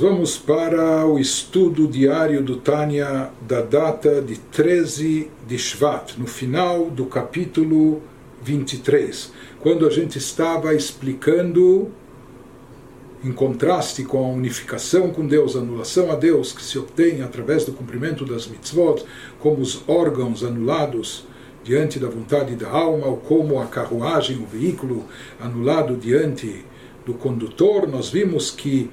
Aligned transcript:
vamos 0.00 0.38
para 0.38 1.04
o 1.04 1.18
estudo 1.18 1.86
diário 1.86 2.42
do 2.42 2.56
Tânia 2.56 3.30
da 3.46 3.60
data 3.60 4.22
de 4.22 4.38
13 4.38 5.30
de 5.46 5.58
Shvat, 5.58 6.16
no 6.16 6.26
final 6.26 6.86
do 6.86 7.04
capítulo 7.04 8.00
23, 8.42 9.30
quando 9.60 9.86
a 9.86 9.90
gente 9.90 10.16
estava 10.16 10.74
explicando, 10.74 11.90
em 13.22 13.30
contraste 13.30 14.02
com 14.04 14.24
a 14.24 14.28
unificação 14.28 15.10
com 15.10 15.26
Deus, 15.26 15.54
a 15.54 15.58
anulação 15.58 16.10
a 16.10 16.14
Deus 16.14 16.50
que 16.50 16.62
se 16.62 16.78
obtém 16.78 17.20
através 17.20 17.66
do 17.66 17.72
cumprimento 17.72 18.24
das 18.24 18.46
mitzvot, 18.46 19.04
como 19.38 19.60
os 19.60 19.86
órgãos 19.86 20.42
anulados 20.42 21.26
diante 21.62 21.98
da 21.98 22.08
vontade 22.08 22.56
da 22.56 22.70
alma, 22.70 23.06
ou 23.06 23.18
como 23.18 23.60
a 23.60 23.66
carruagem, 23.66 24.38
o 24.38 24.46
veículo 24.46 25.04
anulado 25.38 25.94
diante 25.94 26.64
do 27.04 27.12
condutor, 27.12 27.86
nós 27.86 28.08
vimos 28.08 28.50
que 28.50 28.90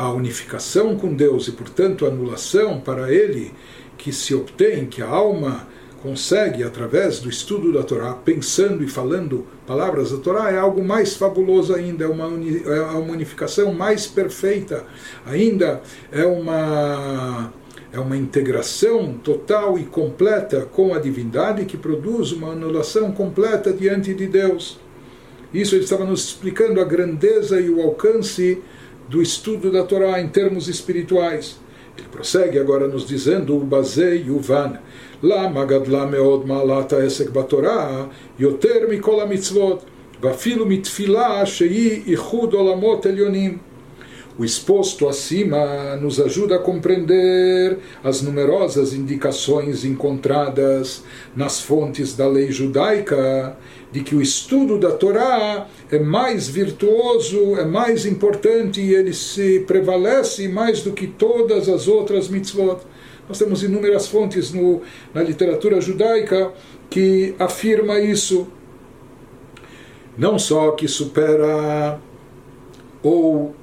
a 0.00 0.10
unificação 0.10 0.96
com 0.96 1.12
Deus 1.12 1.46
e, 1.46 1.52
portanto, 1.52 2.06
a 2.06 2.08
anulação 2.08 2.80
para 2.80 3.12
ele 3.12 3.52
que 3.98 4.14
se 4.14 4.34
obtém, 4.34 4.86
que 4.86 5.02
a 5.02 5.06
alma 5.06 5.68
consegue 6.02 6.62
através 6.64 7.20
do 7.20 7.28
estudo 7.28 7.70
da 7.70 7.82
Torá, 7.82 8.14
pensando 8.14 8.82
e 8.82 8.88
falando 8.88 9.46
palavras 9.66 10.10
da 10.10 10.16
Torá, 10.16 10.50
é 10.50 10.56
algo 10.56 10.82
mais 10.82 11.16
fabuloso 11.16 11.74
ainda, 11.74 12.06
é 12.06 12.08
uma, 12.08 12.24
é 12.24 12.80
uma 12.80 13.12
unificação 13.12 13.74
mais 13.74 14.06
perfeita, 14.06 14.86
ainda 15.26 15.82
é 16.10 16.24
uma 16.24 17.52
é 17.92 17.98
uma 17.98 18.16
integração 18.16 19.14
total 19.14 19.76
e 19.76 19.84
completa 19.84 20.62
com 20.64 20.94
a 20.94 20.98
divindade 20.98 21.66
que 21.66 21.76
produz 21.76 22.32
uma 22.32 22.52
anulação 22.52 23.12
completa 23.12 23.70
diante 23.70 24.14
de 24.14 24.28
Deus. 24.28 24.78
Isso 25.52 25.74
ele 25.74 25.82
estava 25.82 26.04
nos 26.04 26.24
explicando 26.26 26.80
a 26.80 26.84
grandeza 26.84 27.60
e 27.60 27.68
o 27.68 27.82
alcance 27.82 28.62
do 29.09 29.21
estudo 29.21 29.71
da 29.71 29.83
Torá 29.83 30.19
em 30.21 30.27
termos 30.27 30.67
espirituais. 30.67 31.59
Ele 31.97 32.07
prossegue 32.11 32.59
agora 32.59 32.87
nos 32.87 33.07
dizendo 33.07 33.55
o 33.55 33.59
Bazei 33.61 34.23
Yuvan. 34.27 34.77
למה 35.23 35.65
גדלה 35.65 36.05
מאוד 36.05 36.47
מעלת 36.47 36.93
העסק 36.93 37.29
בתורה 37.29 38.05
יותר 38.39 38.79
מכל 38.89 39.21
המצוות, 39.21 39.85
ואפילו 40.21 40.65
מתפילה 40.65 41.45
שהיא 41.45 42.01
איחוד 42.07 42.53
עולמות 42.53 43.05
עליונים. 43.05 43.57
O 44.37 44.43
exposto 44.43 45.07
acima 45.07 45.95
nos 45.95 46.19
ajuda 46.19 46.57
a 46.57 46.59
compreender 46.59 47.77
as 48.03 48.21
numerosas 48.21 48.93
indicações 48.93 49.85
encontradas 49.85 51.05
nas 51.33 51.61
fontes 51.61 52.17
da 52.17 52.27
lei 52.27 52.51
judaica 52.51 53.55
de 53.92 54.02
que 54.02 54.14
o 54.14 54.22
estudo 54.22 54.78
da 54.78 54.92
Torá 54.92 55.66
é 55.90 55.98
mais 55.98 56.48
virtuoso, 56.48 57.56
é 57.56 57.64
mais 57.64 58.06
importante 58.06 58.80
e 58.80 58.94
ele 58.94 59.12
se 59.12 59.60
prevalece 59.60 60.48
mais 60.48 60.82
do 60.82 60.92
que 60.92 61.06
todas 61.06 61.68
as 61.68 61.88
outras 61.88 62.28
mitzvot. 62.28 62.78
Nós 63.28 63.38
temos 63.38 63.62
inúmeras 63.62 64.06
fontes 64.06 64.52
no, 64.52 64.80
na 65.12 65.22
literatura 65.22 65.80
judaica 65.80 66.52
que 66.88 67.34
afirma 67.38 67.98
isso. 67.98 68.46
Não 70.16 70.38
só 70.38 70.72
que 70.72 70.86
supera 70.86 72.00
ou 73.02 73.54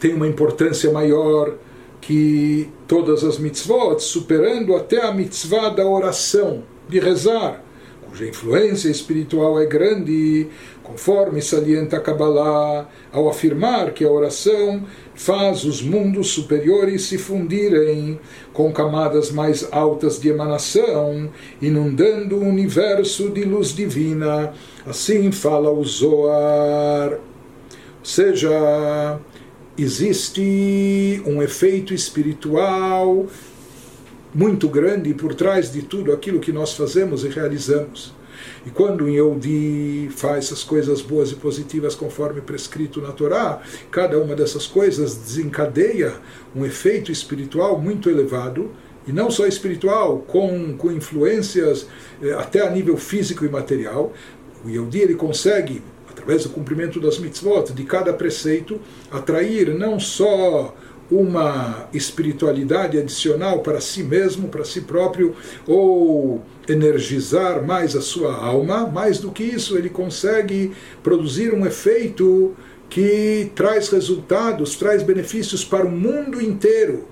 tem 0.00 0.14
uma 0.14 0.26
importância 0.26 0.90
maior 0.92 1.54
que 2.00 2.68
todas 2.86 3.24
as 3.24 3.38
mitzvot, 3.38 3.98
superando 3.98 4.76
até 4.76 5.04
a 5.04 5.12
mitzvah 5.12 5.68
da 5.68 5.86
oração, 5.86 6.62
de 6.88 7.00
rezar 7.00 7.64
cuja 8.08 8.26
influência 8.26 8.88
espiritual 8.88 9.60
é 9.60 9.66
grande, 9.66 10.48
conforme 10.82 11.42
salienta 11.42 11.98
a 11.98 12.00
Kabbalah, 12.00 12.88
ao 13.12 13.28
afirmar 13.28 13.92
que 13.92 14.04
a 14.04 14.10
oração 14.10 14.82
faz 15.14 15.64
os 15.64 15.82
mundos 15.82 16.30
superiores 16.30 17.02
se 17.02 17.18
fundirem 17.18 18.18
com 18.52 18.72
camadas 18.72 19.30
mais 19.30 19.68
altas 19.70 20.18
de 20.18 20.28
emanação, 20.28 21.30
inundando 21.60 22.36
o 22.36 22.44
universo 22.44 23.28
de 23.28 23.44
luz 23.44 23.74
divina. 23.74 24.52
Assim 24.86 25.30
fala 25.30 25.70
o 25.70 25.84
Zoar. 25.84 27.12
Ou 27.12 28.04
seja, 28.04 29.18
existe 29.76 31.22
um 31.26 31.42
efeito 31.42 31.92
espiritual 31.92 33.26
muito 34.38 34.68
grande 34.68 35.12
por 35.14 35.34
trás 35.34 35.72
de 35.72 35.82
tudo 35.82 36.12
aquilo 36.12 36.38
que 36.38 36.52
nós 36.52 36.72
fazemos 36.72 37.24
e 37.24 37.28
realizamos. 37.28 38.14
E 38.64 38.70
quando 38.70 39.02
um 39.02 39.08
Yehudi 39.08 40.10
faz 40.12 40.44
essas 40.44 40.62
coisas 40.62 41.02
boas 41.02 41.32
e 41.32 41.34
positivas 41.34 41.96
conforme 41.96 42.40
prescrito 42.40 43.00
na 43.00 43.10
Torá, 43.10 43.60
cada 43.90 44.16
uma 44.16 44.36
dessas 44.36 44.64
coisas 44.64 45.16
desencadeia 45.16 46.14
um 46.54 46.64
efeito 46.64 47.10
espiritual 47.10 47.80
muito 47.80 48.08
elevado, 48.08 48.70
e 49.08 49.12
não 49.12 49.28
só 49.28 49.44
espiritual, 49.44 50.18
com, 50.18 50.76
com 50.76 50.92
influências 50.92 51.88
eh, 52.22 52.30
até 52.34 52.64
a 52.64 52.70
nível 52.70 52.96
físico 52.96 53.44
e 53.44 53.48
material. 53.48 54.12
O 54.64 54.68
Yehudi 54.68 55.00
ele 55.00 55.14
consegue, 55.16 55.82
através 56.08 56.44
do 56.44 56.50
cumprimento 56.50 57.00
das 57.00 57.18
mitzvot, 57.18 57.72
de 57.72 57.82
cada 57.82 58.12
preceito, 58.12 58.80
atrair 59.10 59.74
não 59.74 59.98
só 59.98 60.76
uma 61.10 61.88
espiritualidade 61.92 62.98
adicional 62.98 63.60
para 63.60 63.80
si 63.80 64.02
mesmo, 64.02 64.48
para 64.48 64.64
si 64.64 64.82
próprio, 64.82 65.34
ou 65.66 66.42
energizar 66.68 67.64
mais 67.64 67.96
a 67.96 68.00
sua 68.00 68.34
alma, 68.34 68.86
mais 68.86 69.18
do 69.18 69.30
que 69.30 69.42
isso, 69.42 69.76
ele 69.76 69.88
consegue 69.88 70.72
produzir 71.02 71.54
um 71.54 71.64
efeito 71.66 72.54
que 72.90 73.50
traz 73.54 73.88
resultados, 73.88 74.76
traz 74.76 75.02
benefícios 75.02 75.64
para 75.64 75.86
o 75.86 75.90
mundo 75.90 76.42
inteiro, 76.42 77.06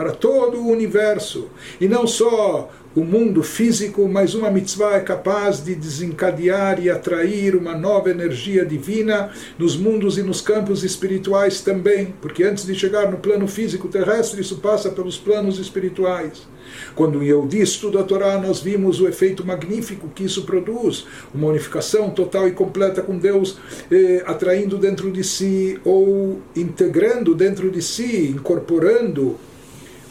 para 0.00 0.12
todo 0.12 0.56
o 0.56 0.68
universo, 0.68 1.50
e 1.78 1.86
não 1.86 2.06
só 2.06 2.70
o 2.96 3.04
mundo 3.04 3.42
físico, 3.42 4.08
mas 4.08 4.34
uma 4.34 4.50
mitzvah 4.50 4.94
é 4.96 5.00
capaz 5.00 5.62
de 5.62 5.74
desencadear 5.74 6.82
e 6.82 6.88
atrair 6.88 7.54
uma 7.54 7.76
nova 7.76 8.10
energia 8.10 8.64
divina 8.64 9.30
nos 9.58 9.76
mundos 9.76 10.16
e 10.16 10.22
nos 10.22 10.40
campos 10.40 10.82
espirituais 10.84 11.60
também, 11.60 12.14
porque 12.22 12.42
antes 12.42 12.64
de 12.64 12.74
chegar 12.74 13.10
no 13.10 13.18
plano 13.18 13.46
físico 13.46 13.88
terrestre, 13.88 14.40
isso 14.40 14.56
passa 14.56 14.88
pelos 14.88 15.18
planos 15.18 15.58
espirituais. 15.58 16.48
Quando 16.94 17.22
eu 17.22 17.46
disse 17.46 17.72
estuda 17.72 18.00
a 18.00 18.04
Torá, 18.04 18.38
nós 18.38 18.60
vimos 18.60 19.00
o 19.00 19.08
efeito 19.08 19.46
magnífico 19.46 20.08
que 20.14 20.24
isso 20.24 20.44
produz, 20.44 21.04
uma 21.34 21.48
unificação 21.48 22.08
total 22.08 22.48
e 22.48 22.52
completa 22.52 23.02
com 23.02 23.18
Deus, 23.18 23.58
eh, 23.90 24.22
atraindo 24.26 24.78
dentro 24.78 25.10
de 25.10 25.22
si 25.22 25.78
ou 25.84 26.40
integrando 26.56 27.34
dentro 27.34 27.70
de 27.70 27.82
si, 27.82 28.30
incorporando 28.30 29.36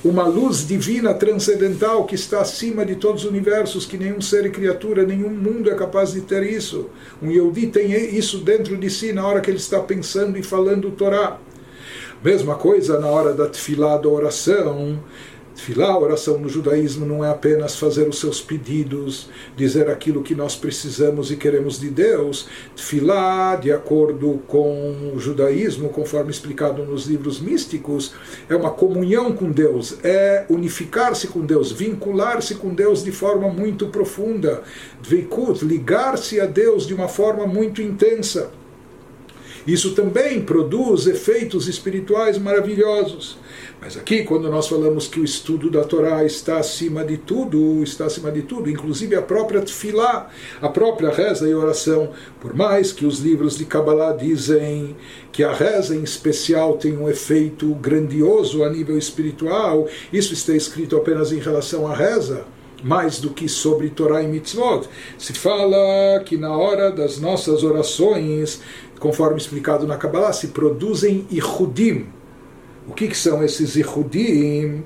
uma 0.04 0.26
luz 0.26 0.66
divina 0.66 1.14
transcendental 1.14 2.06
que 2.06 2.16
está 2.16 2.40
acima 2.40 2.86
de 2.86 2.96
todos 2.96 3.26
os 3.26 3.30
universos, 3.30 3.86
que 3.86 3.98
nenhum 3.98 4.22
ser 4.22 4.46
e 4.46 4.50
criatura, 4.50 5.06
nenhum 5.06 5.30
mundo 5.30 5.70
é 5.70 5.76
capaz 5.76 6.14
de 6.14 6.22
ter 6.22 6.44
isso. 6.44 6.90
Um 7.22 7.30
Yehudi 7.30 7.68
tem 7.68 7.92
isso 8.16 8.38
dentro 8.40 8.78
de 8.78 8.90
si 8.90 9.12
na 9.12 9.28
hora 9.28 9.42
que 9.42 9.52
ele 9.52 9.58
está 9.58 9.80
pensando 9.82 10.38
e 10.38 10.44
falando 10.44 10.88
o 10.88 10.92
Torá. 10.92 11.38
Mesma 12.24 12.56
coisa 12.56 13.00
na 13.00 13.08
hora 13.08 13.34
da 13.34 13.48
tefilá, 13.48 13.98
da 13.98 14.08
oração, 14.08 15.00
Tfilá, 15.56 15.88
a 15.88 16.00
oração 16.00 16.38
no 16.40 16.48
judaísmo 16.48 17.06
não 17.06 17.24
é 17.24 17.30
apenas 17.30 17.76
fazer 17.76 18.08
os 18.08 18.20
seus 18.20 18.40
pedidos, 18.40 19.30
dizer 19.58 19.90
aquilo 19.90 20.24
que 20.24 20.34
nós 20.34 20.56
precisamos 20.56 21.32
e 21.32 21.36
queremos 21.36 21.80
de 21.80 21.90
Deus. 21.90 22.48
Tfilá, 22.76 23.56
de 23.58 23.72
acordo 23.72 24.42
com 24.48 25.14
o 25.14 25.20
judaísmo, 25.20 25.90
conforme 25.90 26.32
explicado 26.32 26.86
nos 26.86 27.08
livros 27.08 27.42
místicos, 27.42 28.14
é 28.48 28.56
uma 28.56 28.72
comunhão 28.72 29.34
com 29.34 29.52
Deus, 29.52 29.98
é 30.04 30.46
unificar-se 30.50 31.28
com 31.28 31.46
Deus, 31.46 31.72
vincular-se 31.72 32.56
com 32.56 32.74
Deus 32.74 33.04
de 33.04 33.12
forma 33.12 33.50
muito 33.50 33.88
profunda. 33.88 34.62
Dveikut, 35.02 35.66
ligar-se 35.66 36.40
a 36.40 36.46
Deus 36.46 36.88
de 36.88 36.94
uma 36.94 37.08
forma 37.08 37.46
muito 37.46 37.82
intensa. 37.82 38.52
Isso 39.68 39.94
também 39.94 40.42
produz 40.42 41.06
efeitos 41.06 41.68
espirituais 41.68 42.38
maravilhosos. 42.38 43.38
Mas 43.82 43.96
aqui, 43.96 44.24
quando 44.26 44.50
nós 44.52 44.68
falamos 44.68 45.08
que 45.08 45.22
o 45.22 45.24
estudo 45.24 45.70
da 45.70 45.86
Torá 45.86 46.26
está 46.26 46.60
acima 46.60 47.02
de 47.02 47.16
tudo, 47.16 47.82
está 47.82 48.06
acima 48.06 48.30
de 48.30 48.42
tudo, 48.42 48.70
inclusive 48.70 49.16
a 49.16 49.22
própria 49.22 49.62
tefilá, 49.62 50.30
a 50.62 50.68
própria 50.68 51.10
reza 51.10 51.48
e 51.48 51.54
oração, 51.54 52.10
por 52.42 52.54
mais 52.54 52.92
que 52.92 53.06
os 53.06 53.20
livros 53.20 53.58
de 53.58 53.64
Kabbalah 53.64 54.12
dizem 54.12 54.98
que 55.32 55.46
a 55.46 55.54
reza 55.54 55.96
em 55.96 56.04
especial 56.04 56.74
tem 56.78 56.98
um 56.98 57.10
efeito 57.10 57.74
grandioso 57.76 58.66
a 58.66 58.70
nível 58.70 58.98
espiritual, 58.98 59.88
isso 60.12 60.34
está 60.34 60.54
escrito 60.54 60.98
apenas 60.98 61.32
em 61.32 61.40
relação 61.40 61.88
à 61.88 61.96
reza 61.96 62.46
mais 62.84 63.20
do 63.20 63.30
que 63.30 63.48
sobre 63.50 63.90
Torá 63.90 64.22
e 64.24 64.28
Mitzvot. 64.28 64.88
Se 65.18 65.34
fala 65.34 66.22
que 66.26 66.38
na 66.38 66.56
hora 66.56 66.92
das 66.92 67.20
nossas 67.20 67.64
orações, 67.64 68.62
conforme 69.00 69.38
explicado 69.38 69.86
na 69.86 69.98
Kabbalah, 69.98 70.32
se 70.32 70.48
produzem 70.48 71.26
ihudim, 71.30 72.08
o 72.90 72.92
que, 72.92 73.08
que 73.08 73.18
são 73.18 73.44
esses 73.44 73.76
Ihudim? 73.76 74.84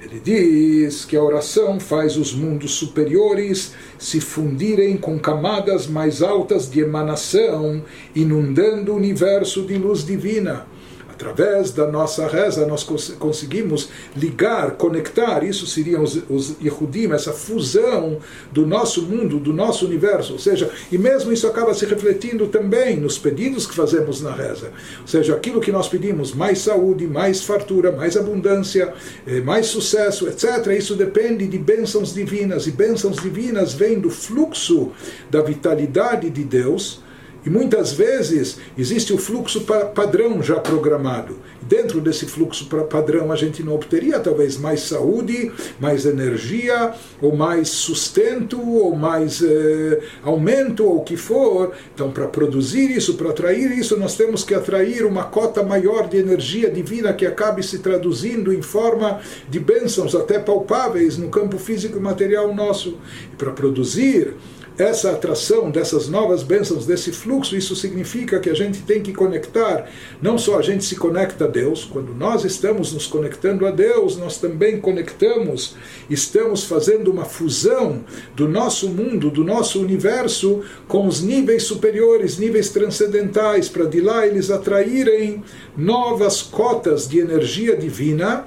Ele 0.00 0.20
diz 0.22 1.04
que 1.04 1.16
a 1.16 1.22
oração 1.22 1.78
faz 1.78 2.16
os 2.16 2.34
mundos 2.34 2.72
superiores 2.74 3.72
se 3.96 4.20
fundirem 4.20 4.96
com 4.96 5.18
camadas 5.20 5.86
mais 5.86 6.20
altas 6.20 6.68
de 6.68 6.80
emanação, 6.80 7.82
inundando 8.14 8.92
o 8.92 8.96
universo 8.96 9.62
de 9.62 9.78
luz 9.78 10.04
divina. 10.04 10.66
Através 11.14 11.70
da 11.70 11.86
nossa 11.86 12.26
reza, 12.26 12.66
nós 12.66 12.82
cons 12.82 13.14
conseguimos 13.20 13.88
ligar, 14.16 14.72
conectar, 14.72 15.44
isso 15.44 15.64
seriam 15.64 16.02
os, 16.02 16.20
os 16.28 16.56
Yehudim, 16.60 17.12
essa 17.12 17.32
fusão 17.32 18.18
do 18.50 18.66
nosso 18.66 19.02
mundo, 19.02 19.38
do 19.38 19.52
nosso 19.52 19.86
universo. 19.86 20.32
Ou 20.32 20.40
seja, 20.40 20.68
e 20.90 20.98
mesmo 20.98 21.32
isso 21.32 21.46
acaba 21.46 21.72
se 21.72 21.86
refletindo 21.86 22.48
também 22.48 22.96
nos 22.96 23.16
pedidos 23.16 23.64
que 23.64 23.74
fazemos 23.74 24.20
na 24.20 24.32
reza. 24.32 24.72
Ou 25.02 25.06
seja, 25.06 25.36
aquilo 25.36 25.60
que 25.60 25.70
nós 25.70 25.88
pedimos, 25.88 26.34
mais 26.34 26.58
saúde, 26.58 27.06
mais 27.06 27.44
fartura, 27.44 27.92
mais 27.92 28.16
abundância, 28.16 28.92
eh, 29.24 29.40
mais 29.40 29.66
sucesso, 29.66 30.26
etc. 30.26 30.66
Isso 30.76 30.96
depende 30.96 31.46
de 31.46 31.58
bênçãos 31.58 32.12
divinas. 32.12 32.66
E 32.66 32.72
bênçãos 32.72 33.22
divinas 33.22 33.72
vêm 33.72 34.00
do 34.00 34.10
fluxo 34.10 34.90
da 35.30 35.40
vitalidade 35.42 36.28
de 36.28 36.42
Deus 36.42 37.03
e 37.44 37.50
muitas 37.50 37.92
vezes 37.92 38.58
existe 38.76 39.12
o 39.12 39.18
fluxo 39.18 39.66
padrão 39.94 40.42
já 40.42 40.56
programado. 40.56 41.36
Dentro 41.60 42.00
desse 42.00 42.26
fluxo 42.26 42.66
padrão 42.66 43.32
a 43.32 43.36
gente 43.36 43.62
não 43.62 43.74
obteria 43.74 44.20
talvez 44.20 44.56
mais 44.56 44.80
saúde, 44.80 45.50
mais 45.80 46.04
energia, 46.04 46.92
ou 47.20 47.34
mais 47.34 47.68
sustento, 47.68 48.60
ou 48.60 48.94
mais 48.94 49.42
eh, 49.42 50.00
aumento, 50.22 50.84
ou 50.84 50.98
o 50.98 51.04
que 51.04 51.16
for. 51.16 51.72
Então, 51.94 52.10
para 52.10 52.26
produzir 52.26 52.90
isso, 52.90 53.14
para 53.14 53.30
atrair 53.30 53.78
isso, 53.78 53.98
nós 53.98 54.16
temos 54.16 54.44
que 54.44 54.54
atrair 54.54 55.04
uma 55.04 55.24
cota 55.24 55.62
maior 55.62 56.08
de 56.08 56.18
energia 56.18 56.70
divina 56.70 57.12
que 57.12 57.26
acabe 57.26 57.62
se 57.62 57.78
traduzindo 57.78 58.52
em 58.52 58.62
forma 58.62 59.20
de 59.48 59.58
bênçãos 59.58 60.14
até 60.14 60.38
palpáveis 60.38 61.16
no 61.16 61.28
campo 61.28 61.58
físico 61.58 61.98
e 61.98 62.00
material 62.00 62.54
nosso. 62.54 62.98
E 63.32 63.36
para 63.36 63.52
produzir 63.52 64.34
essa 64.76 65.12
atração 65.12 65.70
dessas 65.70 66.08
novas 66.08 66.42
bênçãos, 66.42 66.84
desse 66.84 67.12
fluxo, 67.12 67.56
isso 67.56 67.76
significa 67.76 68.40
que 68.40 68.50
a 68.50 68.54
gente 68.54 68.82
tem 68.82 69.00
que 69.00 69.12
conectar, 69.12 69.88
não 70.20 70.36
só 70.36 70.58
a 70.58 70.62
gente 70.62 70.84
se 70.84 70.96
conecta 70.96 71.44
a 71.44 71.48
Deus, 71.48 71.84
quando 71.84 72.12
nós 72.14 72.44
estamos 72.44 72.92
nos 72.92 73.06
conectando 73.06 73.66
a 73.66 73.70
Deus, 73.70 74.16
nós 74.16 74.38
também 74.38 74.80
conectamos, 74.80 75.76
estamos 76.10 76.64
fazendo 76.64 77.10
uma 77.10 77.24
fusão 77.24 78.04
do 78.34 78.48
nosso 78.48 78.88
mundo, 78.88 79.30
do 79.30 79.44
nosso 79.44 79.80
universo, 79.80 80.62
com 80.88 81.06
os 81.06 81.22
níveis 81.22 81.62
superiores, 81.62 82.38
níveis 82.38 82.70
transcendentais, 82.70 83.68
para 83.68 83.86
de 83.86 84.00
lá 84.00 84.26
eles 84.26 84.50
atraírem 84.50 85.44
novas 85.76 86.42
cotas 86.42 87.08
de 87.08 87.20
energia 87.20 87.76
divina, 87.76 88.46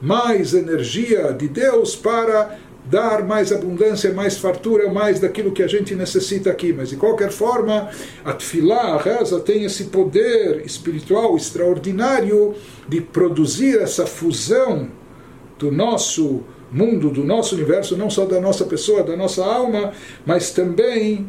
mais 0.00 0.54
energia 0.54 1.32
de 1.32 1.48
Deus 1.48 1.96
para 1.96 2.58
dar 2.88 3.24
mais 3.24 3.52
abundância, 3.52 4.12
mais 4.12 4.38
fartura, 4.38 4.92
mais 4.92 5.20
daquilo 5.20 5.52
que 5.52 5.62
a 5.62 5.66
gente 5.66 5.94
necessita 5.94 6.50
aqui. 6.50 6.72
Mas 6.72 6.90
de 6.90 6.96
qualquer 6.96 7.30
forma, 7.30 7.90
a 8.24 8.32
tefilá, 8.32 8.94
a 8.94 8.98
reza, 8.98 9.40
tem 9.40 9.64
esse 9.64 9.84
poder 9.84 10.62
espiritual 10.64 11.36
extraordinário 11.36 12.54
de 12.88 13.00
produzir 13.00 13.78
essa 13.78 14.06
fusão 14.06 14.88
do 15.58 15.72
nosso 15.72 16.44
mundo, 16.70 17.10
do 17.10 17.24
nosso 17.24 17.54
universo, 17.54 17.96
não 17.96 18.10
só 18.10 18.24
da 18.24 18.40
nossa 18.40 18.64
pessoa, 18.64 19.02
da 19.02 19.16
nossa 19.16 19.44
alma, 19.44 19.92
mas 20.24 20.50
também 20.50 21.26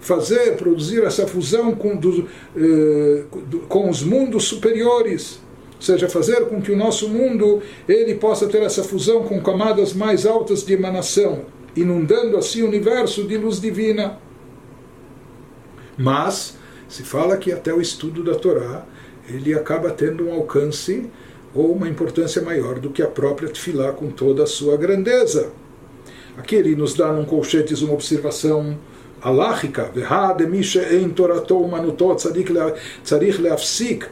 fazer, 0.00 0.56
produzir 0.56 1.04
essa 1.04 1.26
fusão 1.26 1.74
com, 1.74 1.94
do, 1.96 2.26
eh, 2.56 3.24
com 3.68 3.88
os 3.88 4.02
mundos 4.02 4.44
superiores 4.44 5.40
ou 5.80 5.82
seja, 5.82 6.10
fazer 6.10 6.44
com 6.44 6.60
que 6.60 6.70
o 6.70 6.76
nosso 6.76 7.08
mundo 7.08 7.62
ele 7.88 8.14
possa 8.16 8.46
ter 8.46 8.62
essa 8.62 8.84
fusão 8.84 9.22
com 9.22 9.42
camadas 9.42 9.94
mais 9.94 10.26
altas 10.26 10.62
de 10.62 10.74
emanação, 10.74 11.46
inundando 11.74 12.36
assim 12.36 12.60
o 12.60 12.68
universo 12.68 13.24
de 13.24 13.38
luz 13.38 13.58
divina. 13.58 14.18
Mas 15.96 16.58
se 16.86 17.02
fala 17.02 17.38
que 17.38 17.50
até 17.50 17.72
o 17.72 17.80
estudo 17.80 18.22
da 18.22 18.34
Torá 18.34 18.84
ele 19.26 19.54
acaba 19.54 19.88
tendo 19.90 20.28
um 20.28 20.34
alcance 20.34 21.10
ou 21.54 21.72
uma 21.72 21.88
importância 21.88 22.42
maior 22.42 22.78
do 22.78 22.90
que 22.90 23.02
a 23.02 23.08
própria 23.08 23.48
Tfilá 23.48 23.90
com 23.92 24.10
toda 24.10 24.42
a 24.42 24.46
sua 24.46 24.76
grandeza. 24.76 25.50
Aqui 26.36 26.56
ele 26.56 26.76
nos 26.76 26.92
dá 26.92 27.10
num 27.10 27.24
colchetes 27.24 27.80
uma 27.80 27.94
observação 27.94 28.76
alárrica, 29.22 29.90
verrade, 29.94 30.46
misha 30.46 30.94
em 30.94 31.08
toratou 31.08 31.66
manutot, 31.66 32.22
leafsik, 33.38 34.06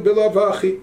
de. 0.00 0.80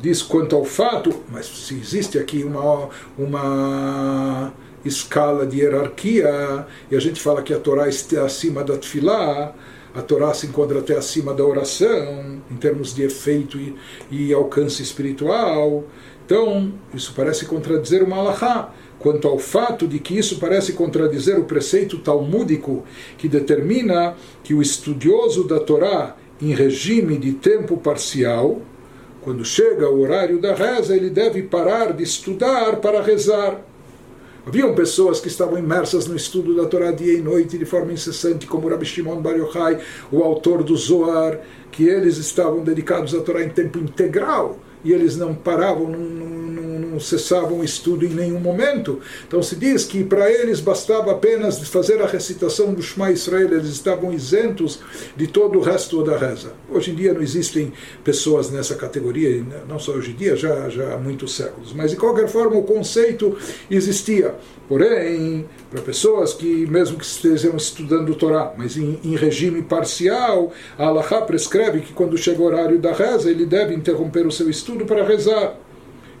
Diz 0.00 0.20
quanto 0.20 0.54
ao 0.54 0.64
fato, 0.64 1.22
mas 1.30 1.46
se 1.46 1.74
existe 1.74 2.18
aqui 2.18 2.42
uma, 2.44 2.88
uma 3.16 4.52
escala 4.84 5.46
de 5.46 5.60
hierarquia, 5.60 6.66
e 6.90 6.96
a 6.96 7.00
gente 7.00 7.20
fala 7.20 7.42
que 7.42 7.54
a 7.54 7.58
Torá 7.58 7.88
está 7.88 8.24
acima 8.24 8.62
da 8.62 8.76
Tfilá, 8.76 9.54
a 9.94 10.02
Torá 10.02 10.34
se 10.34 10.46
encontra 10.46 10.80
até 10.80 10.94
acima 10.94 11.32
da 11.32 11.42
oração, 11.44 12.42
em 12.50 12.56
termos 12.56 12.94
de 12.94 13.02
efeito 13.02 13.58
e, 13.58 13.74
e 14.10 14.34
alcance 14.34 14.82
espiritual. 14.82 15.84
Então, 16.26 16.72
isso 16.92 17.12
parece 17.14 17.46
contradizer 17.46 18.02
o 18.02 18.10
Malachá 18.10 18.70
quanto 18.98 19.28
ao 19.28 19.38
fato 19.38 19.86
de 19.86 20.00
que 20.00 20.18
isso 20.18 20.40
parece 20.40 20.72
contradizer 20.72 21.38
o 21.38 21.44
preceito 21.44 21.98
talmúdico 21.98 22.84
que 23.16 23.28
determina 23.28 24.16
que 24.42 24.52
o 24.52 24.60
estudioso 24.60 25.46
da 25.46 25.60
Torá 25.60 26.16
em 26.42 26.52
regime 26.52 27.16
de 27.16 27.32
tempo 27.34 27.76
parcial, 27.76 28.60
quando 29.22 29.44
chega 29.44 29.88
o 29.88 30.00
horário 30.00 30.40
da 30.40 30.52
reza, 30.52 30.96
ele 30.96 31.10
deve 31.10 31.42
parar 31.42 31.92
de 31.92 32.02
estudar 32.02 32.76
para 32.76 33.00
rezar. 33.00 33.60
Haviam 34.44 34.74
pessoas 34.74 35.20
que 35.20 35.28
estavam 35.28 35.56
imersas 35.56 36.08
no 36.08 36.16
estudo 36.16 36.56
da 36.56 36.66
Torá 36.66 36.90
dia 36.90 37.12
e 37.12 37.22
noite 37.22 37.56
de 37.56 37.64
forma 37.64 37.92
incessante, 37.92 38.48
como 38.48 38.68
Rabbi 38.68 38.84
Shimon 38.84 39.22
Bar 39.22 39.36
Yochai, 39.36 39.78
o 40.10 40.24
autor 40.24 40.64
do 40.64 40.76
Zohar, 40.76 41.38
que 41.70 41.84
eles 41.84 42.18
estavam 42.18 42.64
dedicados 42.64 43.14
à 43.14 43.20
Torá 43.20 43.44
em 43.44 43.48
tempo 43.48 43.78
integral 43.78 44.58
e 44.86 44.92
eles 44.92 45.16
não 45.16 45.34
paravam, 45.34 45.88
não, 45.88 45.98
não, 45.98 46.35
não 46.96 47.00
cessavam 47.00 47.60
o 47.60 47.64
estudo 47.64 48.06
em 48.06 48.08
nenhum 48.08 48.40
momento. 48.40 49.00
Então 49.28 49.42
se 49.42 49.54
diz 49.54 49.84
que 49.84 50.02
para 50.02 50.30
eles 50.30 50.60
bastava 50.60 51.12
apenas 51.12 51.58
fazer 51.68 52.00
a 52.00 52.06
recitação 52.06 52.72
do 52.72 52.82
Shema 52.82 53.10
Israel, 53.10 53.52
eles 53.52 53.68
estavam 53.68 54.12
isentos 54.12 54.80
de 55.14 55.26
todo 55.26 55.58
o 55.58 55.62
resto 55.62 56.02
da 56.02 56.16
reza. 56.16 56.54
Hoje 56.70 56.90
em 56.90 56.94
dia 56.94 57.12
não 57.12 57.20
existem 57.20 57.72
pessoas 58.02 58.50
nessa 58.50 58.74
categoria, 58.74 59.44
não 59.68 59.78
só 59.78 59.92
hoje 59.92 60.12
em 60.12 60.14
dia, 60.14 60.34
já, 60.34 60.68
já 60.70 60.94
há 60.94 60.98
muitos 60.98 61.36
séculos. 61.36 61.74
Mas 61.74 61.90
de 61.90 61.96
qualquer 61.96 62.28
forma 62.28 62.56
o 62.56 62.62
conceito 62.62 63.36
existia. 63.70 64.34
Porém, 64.68 65.46
para 65.70 65.80
pessoas 65.82 66.32
que, 66.32 66.66
mesmo 66.66 66.98
que 66.98 67.04
estejam 67.04 67.56
estudando 67.56 68.14
Torá, 68.14 68.52
mas 68.56 68.76
em, 68.76 68.98
em 69.04 69.14
regime 69.14 69.62
parcial, 69.62 70.52
a 70.76 70.86
Allah 70.86 71.22
prescreve 71.22 71.80
que 71.80 71.92
quando 71.92 72.16
chega 72.16 72.42
o 72.42 72.46
horário 72.46 72.78
da 72.78 72.92
reza, 72.92 73.30
ele 73.30 73.46
deve 73.46 73.74
interromper 73.74 74.26
o 74.26 74.32
seu 74.32 74.50
estudo 74.50 74.84
para 74.86 75.06
rezar. 75.06 75.56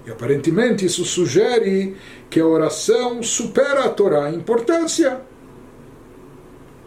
E 0.06 0.10
aparentemente 0.10 0.86
isso 0.86 1.04
sugere 1.04 1.96
que 2.30 2.38
a 2.38 2.46
oração 2.46 3.22
supera 3.22 3.84
a 3.84 3.88
Torá 3.88 4.30
em 4.30 4.36
importância. 4.36 5.20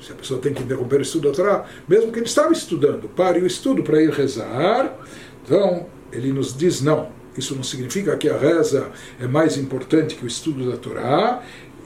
Se 0.02 0.14
a 0.14 0.16
pessoa 0.16 0.40
tem 0.40 0.54
que 0.54 0.64
interromper 0.64 1.00
o 1.00 1.02
estudo 1.02 1.30
da 1.30 1.36
Torá, 1.36 1.66
mesmo 1.88 2.12
que 2.14 2.20
ele 2.20 2.26
estava 2.26 2.54
estudando, 2.54 3.10
pare 3.10 3.42
o 3.42 3.46
estudo 3.46 3.84
para 3.84 4.02
ir 4.02 4.12
rezar, 4.12 4.98
então 5.44 5.88
ele 6.14 6.32
nos 6.32 6.56
diz 6.56 6.82
não. 6.82 7.10
Isso 7.38 7.54
não 7.54 7.64
significa 7.64 8.16
que 8.16 8.30
a 8.30 8.38
reza 8.38 8.90
é 9.20 9.28
mais 9.28 9.58
importante 9.58 10.16
que 10.16 10.24
o 10.24 10.28
estudo 10.28 10.72
da 10.72 10.78
Torá. 10.78 11.44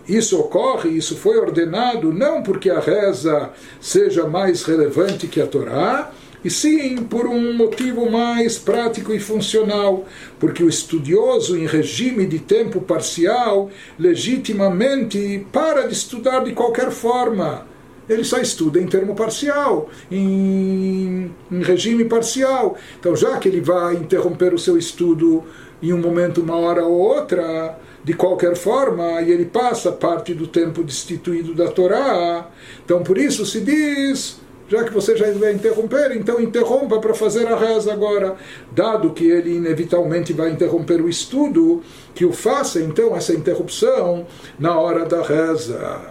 Isso 0.07 0.39
ocorre, 0.39 0.89
isso 0.89 1.15
foi 1.15 1.37
ordenado 1.37 2.13
não 2.13 2.43
porque 2.43 2.69
a 2.69 2.79
reza 2.79 3.51
seja 3.79 4.27
mais 4.27 4.63
relevante 4.63 5.27
que 5.27 5.41
a 5.41 5.47
Torá, 5.47 6.11
e 6.43 6.49
sim 6.49 6.97
por 6.97 7.25
um 7.25 7.53
motivo 7.53 8.09
mais 8.09 8.57
prático 8.57 9.13
e 9.13 9.19
funcional, 9.19 10.05
porque 10.39 10.63
o 10.63 10.69
estudioso 10.69 11.57
em 11.57 11.65
regime 11.65 12.25
de 12.25 12.39
tempo 12.39 12.81
parcial 12.81 13.69
legitimamente 13.97 15.45
para 15.51 15.87
de 15.87 15.93
estudar 15.93 16.43
de 16.43 16.51
qualquer 16.51 16.91
forma. 16.91 17.65
Ele 18.09 18.23
só 18.23 18.37
estuda 18.37 18.79
em 18.79 18.85
termo 18.85 19.15
parcial, 19.15 19.89
em, 20.11 21.31
em 21.49 21.63
regime 21.63 22.03
parcial. 22.03 22.77
Então, 22.99 23.15
já 23.15 23.37
que 23.37 23.47
ele 23.47 23.61
vai 23.61 23.95
interromper 23.95 24.53
o 24.53 24.59
seu 24.59 24.77
estudo 24.77 25.43
em 25.81 25.93
um 25.93 25.97
momento, 25.97 26.41
uma 26.41 26.57
hora 26.57 26.83
ou 26.83 26.93
outra, 26.93 27.79
de 28.03 28.13
qualquer 28.13 28.55
forma, 28.57 29.21
e 29.21 29.31
ele 29.31 29.45
passa 29.45 29.91
parte 29.91 30.33
do 30.33 30.47
tempo 30.47 30.83
destituído 30.83 31.53
da 31.53 31.69
Torá. 31.69 32.49
Então, 32.83 33.01
por 33.03 33.17
isso 33.17 33.45
se 33.45 33.61
diz 33.61 34.41
já 34.67 34.83
que 34.83 34.93
você 34.93 35.15
já 35.15 35.31
vai 35.33 35.53
interromper, 35.53 36.15
então 36.15 36.39
interrompa 36.39 36.99
para 36.99 37.13
fazer 37.13 37.47
a 37.47 37.55
reza 37.55 37.91
agora. 37.91 38.35
Dado 38.71 39.11
que 39.11 39.25
ele 39.25 39.55
inevitavelmente 39.55 40.33
vai 40.33 40.51
interromper 40.51 41.01
o 41.01 41.09
estudo, 41.09 41.81
que 42.15 42.25
o 42.25 42.31
faça 42.31 42.79
então 42.79 43.15
essa 43.15 43.33
interrupção 43.33 44.25
na 44.57 44.79
hora 44.79 45.05
da 45.05 45.21
reza. 45.21 46.01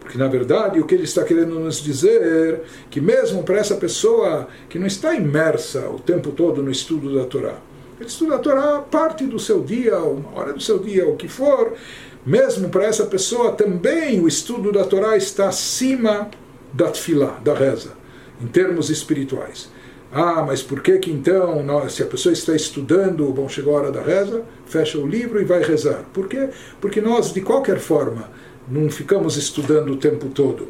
Porque 0.00 0.18
na 0.18 0.28
verdade 0.28 0.80
o 0.80 0.86
que 0.86 0.94
ele 0.94 1.04
está 1.04 1.22
querendo 1.22 1.60
nos 1.60 1.80
dizer 1.80 2.62
que 2.90 3.00
mesmo 3.00 3.42
para 3.42 3.58
essa 3.58 3.76
pessoa 3.76 4.48
que 4.68 4.78
não 4.78 4.86
está 4.86 5.14
imersa 5.14 5.88
o 5.88 6.00
tempo 6.00 6.32
todo 6.32 6.62
no 6.62 6.70
estudo 6.70 7.14
da 7.14 7.24
Torá, 7.24 7.58
ele 8.00 8.08
estuda 8.08 8.36
a 8.36 8.38
Torá 8.38 8.78
parte 8.78 9.24
do 9.24 9.38
seu 9.38 9.62
dia, 9.62 9.98
uma 9.98 10.40
hora 10.40 10.52
do 10.54 10.60
seu 10.60 10.78
dia, 10.78 11.06
o 11.06 11.16
que 11.16 11.28
for, 11.28 11.74
mesmo 12.24 12.70
para 12.70 12.86
essa 12.86 13.04
pessoa 13.04 13.52
também 13.52 14.20
o 14.20 14.26
estudo 14.26 14.72
da 14.72 14.84
Torá 14.84 15.16
está 15.16 15.48
acima 15.48 16.30
da 16.72 16.88
tefilá, 16.88 17.38
da 17.44 17.54
reza, 17.54 17.92
em 18.42 18.46
termos 18.46 18.90
espirituais. 18.90 19.68
Ah, 20.12 20.42
mas 20.44 20.60
por 20.60 20.82
que 20.82 20.98
que 20.98 21.10
então, 21.10 21.64
se 21.88 22.02
a 22.02 22.06
pessoa 22.06 22.32
está 22.32 22.54
estudando, 22.54 23.32
bom, 23.32 23.48
chegou 23.48 23.76
a 23.76 23.80
hora 23.80 23.92
da 23.92 24.02
reza, 24.02 24.42
fecha 24.66 24.98
o 24.98 25.06
livro 25.06 25.40
e 25.40 25.44
vai 25.44 25.62
rezar? 25.62 26.04
Por 26.12 26.26
quê? 26.26 26.48
Porque 26.80 27.00
nós, 27.00 27.32
de 27.32 27.40
qualquer 27.40 27.78
forma, 27.78 28.28
não 28.68 28.90
ficamos 28.90 29.36
estudando 29.36 29.92
o 29.92 29.96
tempo 29.96 30.28
todo. 30.28 30.68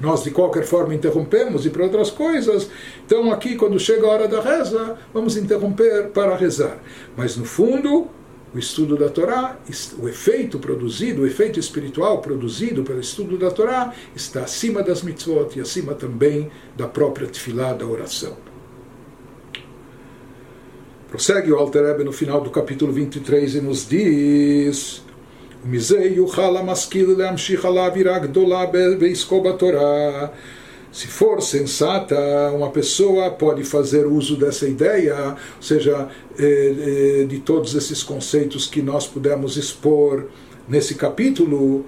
Nós, 0.00 0.24
de 0.24 0.30
qualquer 0.30 0.64
forma, 0.64 0.94
interrompemos 0.94 1.66
e 1.66 1.70
para 1.70 1.84
outras 1.84 2.10
coisas. 2.10 2.68
Então, 3.04 3.30
aqui, 3.30 3.56
quando 3.56 3.78
chega 3.78 4.06
a 4.06 4.10
hora 4.10 4.26
da 4.28 4.40
reza, 4.40 4.96
vamos 5.12 5.36
interromper 5.36 6.08
para 6.08 6.34
rezar. 6.34 6.78
Mas, 7.16 7.36
no 7.36 7.44
fundo, 7.44 8.08
o 8.53 8.59
estudo 8.59 8.97
da 8.97 9.09
Torá, 9.09 9.57
o 9.99 10.07
efeito 10.07 10.57
produzido, 10.57 11.21
o 11.21 11.27
efeito 11.27 11.59
espiritual 11.59 12.19
produzido 12.19 12.83
pelo 12.83 12.99
estudo 12.99 13.37
da 13.37 13.51
Torá, 13.51 13.93
está 14.15 14.41
acima 14.41 14.81
das 14.81 15.03
mitzvot 15.03 15.57
e 15.57 15.61
acima 15.61 15.93
também 15.93 16.49
da 16.75 16.87
própria 16.87 17.27
tefilá, 17.27 17.73
da 17.73 17.85
oração. 17.85 18.37
Prossegue 21.09 21.51
o 21.51 21.57
Alter 21.57 21.85
Rebbe 21.85 22.03
no 22.03 22.11
final 22.11 22.41
do 22.41 22.49
capítulo 22.49 22.91
23 22.91 23.55
e 23.55 23.61
nos 23.61 23.87
diz 23.87 25.01
ומזה 25.65 25.99
יוכל 26.03 26.57
המשכיל 26.57 27.15
להמשיך 27.17 27.65
על 27.65 27.77
האווירה 27.77 28.19
גדולה 28.19 28.65
בעסקו 28.99 29.41
בתורה. 29.41 30.27
se 30.92 31.06
for 31.06 31.40
sensata, 31.40 32.16
uma 32.54 32.70
pessoa 32.70 33.30
pode 33.30 33.64
fazer 33.64 34.06
uso 34.06 34.36
dessa 34.36 34.68
ideia, 34.68 35.30
ou 35.56 35.62
seja, 35.62 36.08
eh, 36.38 37.22
eh, 37.22 37.24
de 37.24 37.40
todos 37.40 37.74
esses 37.74 38.02
conceitos 38.02 38.66
que 38.66 38.82
nós 38.82 39.06
pudemos 39.06 39.56
expor 39.56 40.26
nesse 40.68 40.94
capítulo, 40.94 41.86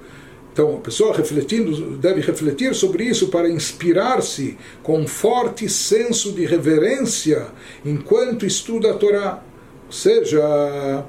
então, 0.54 0.76
a 0.76 0.80
pessoa 0.80 1.12
refletindo 1.16 1.96
deve 1.96 2.20
refletir 2.20 2.76
sobre 2.76 3.02
isso 3.02 3.26
para 3.26 3.50
inspirar-se 3.50 4.56
com 4.84 5.00
um 5.00 5.06
forte 5.06 5.68
senso 5.68 6.30
de 6.30 6.46
reverência 6.46 7.48
enquanto 7.84 8.46
estuda 8.46 8.92
a 8.92 8.94
Torá. 8.94 9.42
Ou 9.86 9.92
seja, 9.92 11.04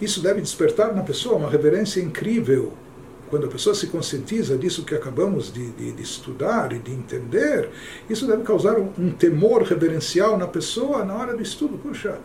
isso 0.00 0.20
deve 0.20 0.40
despertar 0.40 0.92
na 0.92 1.04
pessoa 1.04 1.36
uma 1.36 1.48
reverência 1.48 2.00
incrível. 2.00 2.72
Quando 3.30 3.46
a 3.46 3.48
pessoa 3.48 3.74
se 3.74 3.86
conscientiza 3.86 4.58
disso 4.58 4.84
que 4.84 4.94
acabamos 4.94 5.52
de, 5.52 5.70
de, 5.70 5.92
de 5.92 6.02
estudar 6.02 6.72
e 6.72 6.80
de 6.80 6.90
entender, 6.90 7.70
isso 8.08 8.26
deve 8.26 8.42
causar 8.42 8.76
um, 8.76 8.90
um 8.98 9.10
temor 9.12 9.62
reverencial 9.62 10.36
na 10.36 10.48
pessoa 10.48 11.04
na 11.04 11.14
hora 11.14 11.36
do 11.36 11.42
estudo. 11.42 11.78
Puxa, 11.78 12.18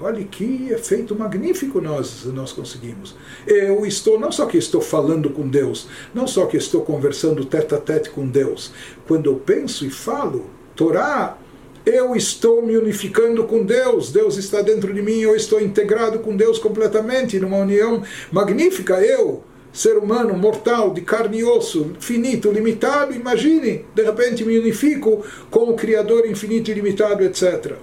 Olha 0.00 0.22
que 0.22 0.68
efeito 0.70 1.12
magnífico 1.12 1.80
nós, 1.80 2.24
nós 2.26 2.52
conseguimos. 2.52 3.16
Eu 3.44 3.84
estou, 3.84 4.18
não 4.18 4.30
só 4.30 4.46
que 4.46 4.56
estou 4.56 4.80
falando 4.80 5.28
com 5.28 5.48
Deus, 5.48 5.88
não 6.14 6.24
só 6.24 6.46
que 6.46 6.56
estou 6.56 6.82
conversando 6.82 7.44
tete 7.44 7.74
a 7.74 7.78
tete 7.78 8.10
com 8.10 8.24
Deus. 8.24 8.72
Quando 9.08 9.28
eu 9.28 9.34
penso 9.34 9.84
e 9.84 9.90
falo, 9.90 10.48
Torá, 10.76 11.36
eu 11.84 12.14
estou 12.14 12.64
me 12.64 12.76
unificando 12.76 13.42
com 13.44 13.64
Deus, 13.64 14.12
Deus 14.12 14.36
está 14.36 14.62
dentro 14.62 14.94
de 14.94 15.02
mim, 15.02 15.20
eu 15.20 15.34
estou 15.34 15.60
integrado 15.60 16.20
com 16.20 16.36
Deus 16.36 16.60
completamente, 16.60 17.40
numa 17.40 17.56
união 17.56 18.02
magnífica. 18.30 19.00
Eu, 19.00 19.42
ser 19.78 19.96
humano, 19.96 20.36
mortal, 20.36 20.92
de 20.92 21.02
carne 21.02 21.38
e 21.38 21.44
osso, 21.44 21.92
finito, 22.00 22.50
limitado, 22.50 23.14
imagine, 23.14 23.84
de 23.94 24.02
repente 24.02 24.44
me 24.44 24.58
unifico 24.58 25.24
com 25.50 25.70
o 25.70 25.74
Criador 25.74 26.26
infinito 26.26 26.70
e 26.70 26.74
limitado, 26.74 27.22
etc 27.22 27.76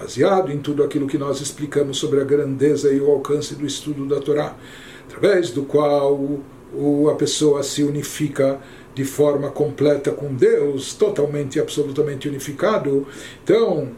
baseado 0.00 0.50
em 0.50 0.58
tudo 0.58 0.82
aquilo 0.82 1.06
que 1.06 1.18
nós 1.18 1.42
explicamos 1.42 1.98
sobre 1.98 2.22
a 2.22 2.24
grandeza 2.24 2.90
e 2.90 2.98
o 3.00 3.10
alcance 3.10 3.54
do 3.54 3.66
estudo 3.66 4.06
da 4.06 4.18
Torá, 4.18 4.56
através 5.06 5.50
do 5.50 5.64
qual 5.64 6.40
a 7.10 7.14
pessoa 7.16 7.62
se 7.62 7.82
unifica 7.82 8.58
de 8.94 9.04
forma 9.04 9.50
completa 9.50 10.10
com 10.10 10.34
Deus, 10.34 10.94
totalmente 10.94 11.56
e 11.56 11.60
absolutamente 11.60 12.28
unificado. 12.28 13.06
Então, 13.44 13.90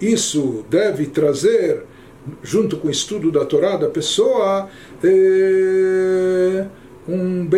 isso 0.00 0.64
deve 0.70 1.06
trazer, 1.06 1.84
junto 2.42 2.76
com 2.76 2.86
o 2.86 2.90
estudo 2.90 3.32
da 3.32 3.44
Torá 3.44 3.76
da 3.76 3.88
pessoa, 3.88 4.68
eh, 5.02 6.15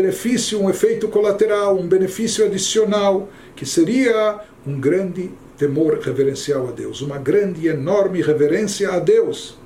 benefício, 0.09 0.61
um 0.61 0.71
efeito 0.71 1.07
colateral, 1.09 1.77
um 1.77 1.87
benefício 1.87 2.45
adicional, 2.45 3.29
que 3.55 3.67
seria 3.67 4.41
um 4.67 4.81
grande 4.81 5.31
temor 5.59 5.99
reverencial 5.99 6.69
a 6.69 6.71
Deus, 6.71 7.03
uma 7.03 7.19
grande 7.19 7.67
e 7.67 7.69
enorme 7.69 8.23
reverência 8.23 8.91
a 8.91 8.99
Deus, 8.99 9.59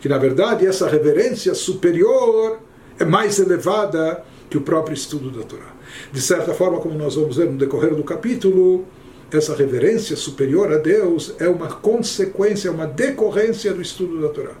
que 0.00 0.08
na 0.08 0.18
verdade 0.18 0.66
essa 0.66 0.86
reverência 0.86 1.54
superior 1.54 2.58
é 2.98 3.04
mais 3.06 3.38
elevada 3.38 4.22
que 4.50 4.58
o 4.58 4.60
próprio 4.60 4.92
estudo 4.92 5.30
da 5.30 5.44
Torá. 5.44 5.74
De 6.12 6.20
certa 6.20 6.52
forma, 6.52 6.78
como 6.78 6.98
nós 6.98 7.14
vamos 7.14 7.38
ver 7.38 7.50
no 7.50 7.56
decorrer 7.56 7.94
do 7.94 8.04
capítulo, 8.04 8.84
essa 9.32 9.54
reverência 9.54 10.14
superior 10.14 10.70
a 10.72 10.76
Deus 10.76 11.34
é 11.38 11.48
uma 11.48 11.68
consequência, 11.68 12.70
uma 12.70 12.86
decorrência 12.86 13.72
do 13.72 13.80
estudo 13.80 14.20
da 14.20 14.28
Torá. 14.28 14.52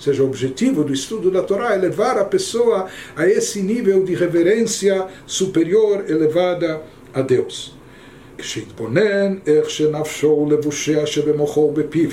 seja, 0.00 0.22
o 0.22 0.26
objetivo 0.26 0.84
do 0.84 0.92
estudo 0.92 1.30
da 1.30 1.42
Torá 1.42 1.74
é 1.74 1.76
levar 1.76 2.18
a 2.18 2.24
pessoa 2.24 2.86
a 3.16 3.26
esse 3.26 3.62
nível 3.62 4.04
de 4.04 4.14
reverência 4.14 5.06
superior 5.26 6.04
elevada 6.08 6.82
a 7.14 7.22
Deus. 7.22 7.76
כשיתבונן 8.38 9.38
איך 9.46 9.70
שנפשו 9.70 10.26
ולבושיה 10.26 11.06
שבמוחו 11.06 11.60
ובפיו 11.60 12.10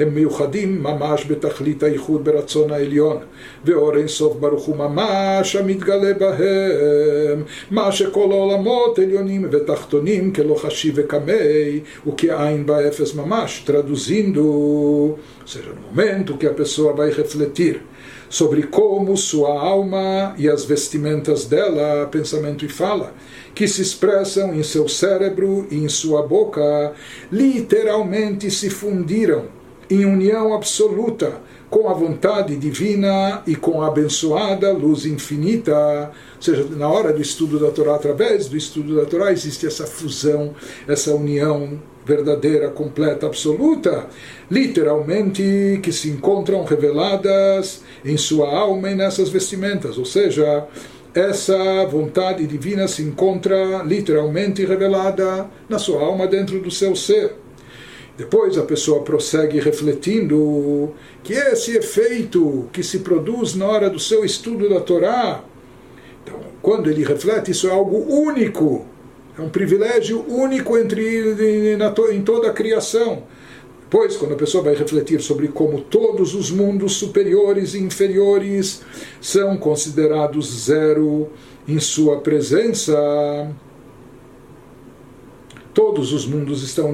הם 0.00 0.14
מיוחדים 0.14 0.82
ממש 0.82 1.26
בתכלית 1.28 1.82
הייחוד 1.82 2.24
ברצון 2.24 2.70
העליון, 2.70 3.16
ואור 3.64 3.96
אינסוף 3.96 4.36
ברוך 4.36 4.64
הוא 4.64 4.76
ממש 4.76 5.56
המתגלה 5.56 6.14
בהם, 6.14 7.42
מה 7.70 7.92
שכל 7.92 8.28
העולמות 8.32 8.98
עליונים 8.98 9.48
ותחתונים 9.50 10.32
כלוחשי 10.32 10.92
וקמי, 10.94 11.80
וכעין 12.06 12.66
באפס 12.66 13.14
ממש, 13.14 13.64
traduzindo, 13.66 14.38
ou 14.38 15.16
seja, 15.46 15.70
no 15.70 15.80
momento 15.88 16.36
que 16.36 16.46
a 16.46 16.52
pessoa 16.52 16.92
vai 16.92 17.10
refletir 17.10 17.82
sobre 18.28 18.64
como 18.64 19.16
sua 19.16 19.58
alma 19.58 20.34
e 20.36 20.48
as 20.48 20.64
vestimentas 20.64 21.44
dela, 21.46 22.06
pensamento 22.06 22.64
e 22.64 22.68
fala, 22.68 23.14
que 23.54 23.68
se 23.68 23.80
expressam 23.82 24.54
em 24.54 24.62
seu 24.62 24.88
cérebro 24.88 25.66
e 25.70 25.76
em 25.76 25.88
sua 25.88 26.22
boca, 26.22 26.92
literalmente 27.30 28.50
se 28.50 28.68
fundiram 28.68 29.44
em 29.91 30.05
união 30.05 30.53
absoluta 30.53 31.41
com 31.69 31.87
a 31.89 31.93
vontade 31.93 32.55
divina 32.55 33.43
e 33.45 33.55
com 33.55 33.81
a 33.81 33.87
abençoada 33.87 34.71
luz 34.71 35.05
infinita. 35.05 36.11
Ou 36.35 36.41
seja, 36.41 36.65
na 36.75 36.87
hora 36.89 37.13
do 37.13 37.21
estudo 37.21 37.59
da 37.59 37.71
Torá, 37.71 37.95
através 37.95 38.47
do 38.47 38.57
estudo 38.57 38.95
da 38.95 39.05
Torá, 39.05 39.31
existe 39.31 39.67
essa 39.67 39.85
fusão, 39.85 40.53
essa 40.87 41.13
união 41.13 41.79
verdadeira, 42.05 42.69
completa, 42.69 43.25
absoluta, 43.25 44.07
literalmente 44.49 45.79
que 45.83 45.91
se 45.91 46.09
encontram 46.09 46.63
reveladas 46.63 47.83
em 48.03 48.17
sua 48.17 48.49
alma 48.49 48.89
e 48.89 48.95
nessas 48.95 49.29
vestimentas. 49.29 49.97
Ou 49.97 50.05
seja, 50.05 50.67
essa 51.13 51.85
vontade 51.85 52.47
divina 52.47 52.87
se 52.87 53.01
encontra 53.01 53.83
literalmente 53.83 54.65
revelada 54.65 55.47
na 55.69 55.77
sua 55.77 56.01
alma 56.01 56.27
dentro 56.27 56.59
do 56.59 56.71
seu 56.71 56.95
ser. 56.95 57.35
Depois 58.21 58.55
a 58.55 58.61
pessoa 58.61 59.01
prossegue 59.01 59.59
refletindo 59.59 60.91
que 61.23 61.33
esse 61.33 61.75
efeito 61.75 62.69
que 62.71 62.83
se 62.83 62.99
produz 62.99 63.55
na 63.55 63.65
hora 63.65 63.89
do 63.89 63.99
seu 63.99 64.23
estudo 64.23 64.69
da 64.69 64.79
Torá, 64.79 65.43
então, 66.21 66.39
quando 66.61 66.87
ele 66.87 67.03
reflete, 67.03 67.49
isso 67.49 67.67
é 67.67 67.71
algo 67.71 67.97
único, 67.97 68.85
é 69.35 69.41
um 69.41 69.49
privilégio 69.49 70.23
único 70.29 70.77
entre, 70.77 71.75
em 72.13 72.21
toda 72.21 72.51
a 72.51 72.53
criação. 72.53 73.23
Depois, 73.81 74.15
quando 74.15 74.33
a 74.33 74.37
pessoa 74.37 74.65
vai 74.65 74.75
refletir 74.75 75.19
sobre 75.19 75.47
como 75.47 75.81
todos 75.81 76.35
os 76.35 76.51
mundos 76.51 76.93
superiores 76.97 77.73
e 77.73 77.79
inferiores 77.79 78.83
são 79.19 79.57
considerados 79.57 80.65
zero 80.65 81.27
em 81.67 81.79
sua 81.79 82.19
presença, 82.19 82.93
todos 85.73 86.13
os 86.13 86.25
mundos 86.25 86.63
estão 86.63 86.93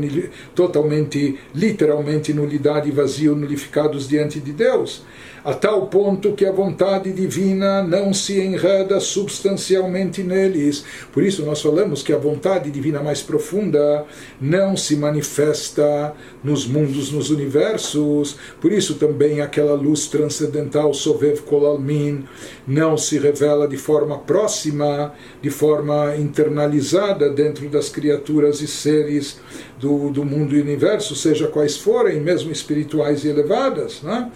totalmente, 0.54 1.38
literalmente, 1.54 2.34
nulidade 2.34 2.90
e 2.90 2.92
vazio, 2.92 3.36
nulificados 3.36 4.08
diante 4.08 4.40
de 4.40 4.52
Deus 4.52 5.04
a 5.48 5.54
tal 5.54 5.88
ponto 5.88 6.34
que 6.34 6.46
a 6.46 6.52
vontade 6.52 7.10
divina 7.14 7.82
não 7.82 8.14
se 8.14 8.38
enreda 8.38 9.00
substancialmente 9.00 10.22
neles. 10.22 10.84
Por 11.14 11.24
isso 11.24 11.46
nós 11.46 11.62
falamos 11.62 12.04
que 12.04 12.12
a 12.12 12.18
vontade 12.18 12.70
divina 12.70 13.02
mais 13.02 13.22
profunda 13.22 14.04
não 14.42 14.76
se 14.76 14.98
manifesta 14.98 16.14
nos 16.44 16.68
mundos, 16.68 17.14
nos 17.14 17.30
universos. 17.30 18.36
Por 18.60 18.74
isso 18.74 18.96
também 18.96 19.40
aquela 19.40 19.74
luz 19.74 20.08
transcendental 20.08 20.94
Sovev 20.94 21.40
Kolalmin 21.44 22.26
não 22.68 22.98
se 22.98 23.18
revela 23.18 23.70
de 23.70 23.78
forma 23.78 24.18
próxima, 24.18 25.14
de 25.42 25.50
forma 25.50 26.18
internalizada 26.18 27.30
dentro 27.30 27.70
das 27.70 27.88
criaturas 27.88 28.60
e 28.60 28.68
seres 28.68 29.40
do, 29.80 30.10
do 30.10 30.26
mundo 30.26 30.58
e 30.58 30.62
universo, 30.62 31.16
seja 31.16 31.48
quais 31.48 31.78
forem, 31.78 32.20
mesmo 32.20 32.52
espirituais 32.52 33.24
e 33.24 33.30
elevadas. 33.30 34.02
Né? 34.02 34.30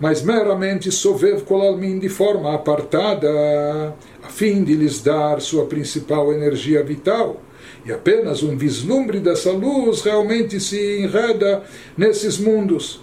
Mas 0.00 0.22
meramente 0.22 0.92
sovev 0.92 1.42
kolalmin 1.42 1.98
de 1.98 2.08
forma 2.08 2.54
apartada, 2.54 3.94
a 4.22 4.28
fim 4.28 4.62
de 4.62 4.74
lhes 4.74 5.00
dar 5.00 5.40
sua 5.40 5.66
principal 5.66 6.32
energia 6.32 6.82
vital. 6.82 7.40
E 7.84 7.92
apenas 7.92 8.42
um 8.42 8.56
vislumbre 8.56 9.20
dessa 9.20 9.52
luz 9.52 10.02
realmente 10.02 10.60
se 10.60 11.00
enreda 11.00 11.62
nesses 11.96 12.36
mundos. 12.38 13.00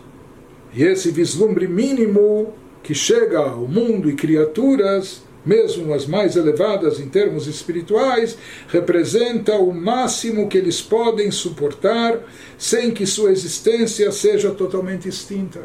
E 0.73 0.83
esse 0.83 1.09
vislumbre 1.09 1.67
mínimo 1.67 2.53
que 2.81 2.93
chega 2.93 3.39
ao 3.39 3.67
mundo 3.67 4.09
e 4.09 4.13
criaturas, 4.13 5.23
mesmo 5.45 5.93
as 5.93 6.05
mais 6.05 6.35
elevadas 6.35 6.99
em 6.99 7.07
termos 7.07 7.47
espirituais, 7.47 8.37
representa 8.67 9.55
o 9.55 9.73
máximo 9.73 10.47
que 10.47 10.57
eles 10.57 10.81
podem 10.81 11.31
suportar 11.31 12.19
sem 12.57 12.91
que 12.91 13.05
sua 13.05 13.31
existência 13.31 14.11
seja 14.11 14.51
totalmente 14.51 15.07
extinta. 15.07 15.61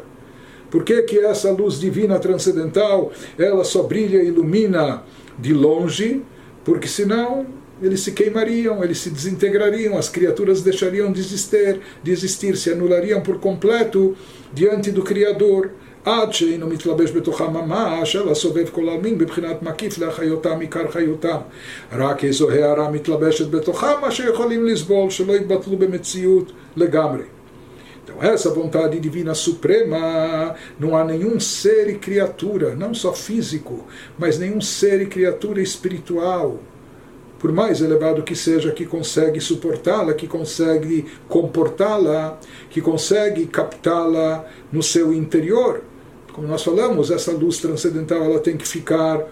Por 0.70 0.82
que, 0.84 1.02
que 1.02 1.18
essa 1.18 1.50
luz 1.52 1.78
divina 1.78 2.18
transcendental 2.18 3.12
ela 3.38 3.64
só 3.64 3.82
brilha 3.82 4.22
e 4.22 4.26
ilumina 4.26 5.04
de 5.38 5.52
longe? 5.52 6.22
Porque 6.64 6.88
senão 6.88 7.46
eles 7.82 8.00
se 8.00 8.12
queimariam, 8.12 8.82
eles 8.82 8.98
se 8.98 9.10
desintegrariam, 9.10 9.96
as 9.96 10.08
criaturas 10.08 10.62
deixariam 10.62 11.12
de 11.12 11.20
existir, 11.20 11.80
de 12.02 12.10
existir 12.10 12.56
se 12.56 12.70
anulariam 12.70 13.20
por 13.20 13.38
completo 13.38 14.16
diante 14.52 14.90
do 14.90 15.02
Criador. 15.02 15.70
עד 16.04 16.32
שאינו 16.32 16.66
מתלבש 16.66 17.10
בתוכם 17.10 17.52
ממש, 17.52 18.16
אלא 18.16 18.34
סובב 18.34 18.68
כל 18.72 18.88
העלמין 18.88 19.18
בבחינת 19.18 19.62
מקיף 19.62 19.98
להחיותם 19.98 20.60
עיקר 20.60 20.90
חיותם. 20.90 21.36
רק 21.92 22.24
איזו 22.24 22.50
הערה 22.50 22.90
מתלבשת 22.90 23.50
בתוכם, 23.50 24.00
מה 24.00 24.10
שיכולים 24.10 24.66
לסבול, 24.66 25.10
שלא 25.10 25.32
יתבטלו 25.32 25.76
במציאות 25.76 26.52
לגמרי. 26.76 27.22
Então, 28.09 28.23
essa 28.23 28.49
vontade 28.49 28.99
divina 28.99 29.35
suprema, 29.35 30.55
não 30.79 30.97
há 30.97 31.03
nenhum 31.03 31.39
ser 31.39 31.89
e 31.89 31.95
criatura, 31.95 32.75
não 32.75 32.91
só 32.91 33.13
físico, 33.13 33.85
mas 34.17 34.39
nenhum 34.39 34.59
ser 34.59 35.01
e 35.01 35.05
criatura 35.05 35.61
espiritual, 35.61 36.59
por 37.37 37.51
mais 37.51 37.81
elevado 37.81 38.23
que 38.23 38.35
seja, 38.35 38.71
que 38.71 38.85
consegue 38.85 39.39
suportá-la, 39.39 40.13
que 40.13 40.27
consegue 40.27 41.05
comportá-la, 41.27 42.39
que 42.69 42.81
consegue 42.81 43.45
captá-la 43.45 44.45
no 44.71 44.81
seu 44.81 45.13
interior. 45.13 45.83
Como 46.39 46.47
nós 46.47 46.63
falamos, 46.63 47.11
essa 47.11 47.33
luz 47.33 47.57
transcendental 47.57 48.23
ela 48.23 48.39
tem 48.39 48.55
que 48.55 48.65
ficar 48.65 49.27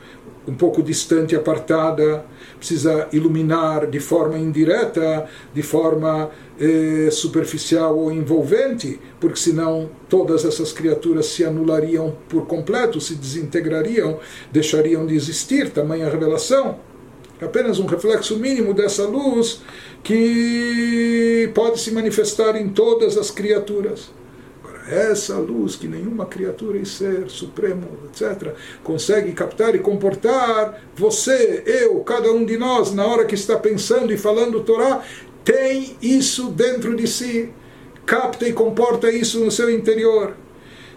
um 0.45 0.53
pouco 0.53 0.83
distante, 0.83 1.37
apartada, 1.37 2.25
precisa 2.57 3.07
iluminar 3.13 3.87
de 3.87 3.97
forma 3.97 4.37
indireta, 4.37 5.25
de 5.53 5.63
forma 5.63 6.29
eh, 6.59 7.07
superficial 7.09 7.97
ou 7.97 8.11
envolvente, 8.11 8.99
porque 9.21 9.39
senão 9.39 9.89
todas 10.09 10.43
essas 10.43 10.73
criaturas 10.73 11.27
se 11.27 11.45
anulariam 11.45 12.13
por 12.27 12.45
completo, 12.45 12.99
se 12.99 13.15
desintegrariam, 13.15 14.19
deixariam 14.51 15.05
de 15.05 15.15
existir, 15.15 15.69
tamanha 15.69 16.09
revelação. 16.09 16.77
Apenas 17.41 17.79
um 17.79 17.85
reflexo 17.85 18.35
mínimo 18.35 18.73
dessa 18.73 19.07
luz 19.07 19.61
que 20.03 21.49
pode 21.55 21.79
se 21.79 21.89
manifestar 21.89 22.57
em 22.57 22.67
todas 22.67 23.17
as 23.17 23.31
criaturas 23.31 24.09
essa 24.89 25.35
luz 25.35 25.75
que 25.75 25.87
nenhuma 25.87 26.25
criatura 26.25 26.77
e 26.77 26.85
ser 26.85 27.29
supremo, 27.29 27.87
etc., 28.05 28.53
consegue 28.83 29.31
captar 29.33 29.75
e 29.75 29.79
comportar, 29.79 30.81
você, 30.95 31.63
eu, 31.65 31.99
cada 32.01 32.31
um 32.31 32.45
de 32.45 32.57
nós, 32.57 32.93
na 32.93 33.05
hora 33.05 33.25
que 33.25 33.35
está 33.35 33.57
pensando 33.57 34.13
e 34.13 34.17
falando 34.17 34.61
Torá, 34.61 35.03
tem 35.43 35.95
isso 36.01 36.49
dentro 36.49 36.95
de 36.95 37.07
si, 37.07 37.49
capta 38.05 38.47
e 38.47 38.53
comporta 38.53 39.11
isso 39.11 39.39
no 39.39 39.51
seu 39.51 39.69
interior. 39.69 40.35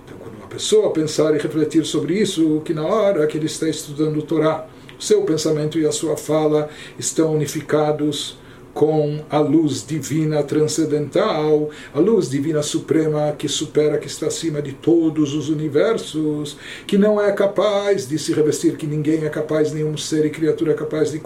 Então, 0.04 0.16
quando 0.18 0.36
uma 0.36 0.48
pessoa 0.48 0.92
pensar 0.92 1.34
e 1.34 1.38
refletir 1.38 1.84
sobre 1.84 2.14
isso, 2.14 2.62
que 2.64 2.74
na 2.74 2.86
hora 2.86 3.26
que 3.26 3.36
ele 3.36 3.46
está 3.46 3.68
estudando 3.68 4.22
Torá, 4.22 4.66
o 4.98 5.02
seu 5.02 5.22
pensamento 5.22 5.78
e 5.78 5.86
a 5.86 5.92
sua 5.92 6.16
fala 6.16 6.68
estão 6.98 7.32
unificados 7.34 8.39
com 8.72 9.20
a 9.28 9.38
luz 9.38 9.84
divina 9.86 10.42
transcendental, 10.42 11.70
a 11.92 11.98
luz 11.98 12.30
divina 12.30 12.62
suprema 12.62 13.32
que 13.36 13.48
supera, 13.48 13.98
que 13.98 14.06
está 14.06 14.26
acima 14.26 14.62
de 14.62 14.72
todos 14.72 15.34
os 15.34 15.48
universos, 15.48 16.56
que 16.86 16.96
não 16.96 17.20
é 17.20 17.32
capaz 17.32 18.08
de 18.08 18.18
se 18.18 18.32
revestir, 18.32 18.76
que 18.76 18.86
ninguém 18.86 19.24
é 19.24 19.28
capaz, 19.28 19.72
nenhum 19.72 19.96
ser 19.96 20.24
e 20.24 20.30
criatura 20.30 20.72
é 20.72 20.74
capaz 20.74 21.10
de 21.10 21.20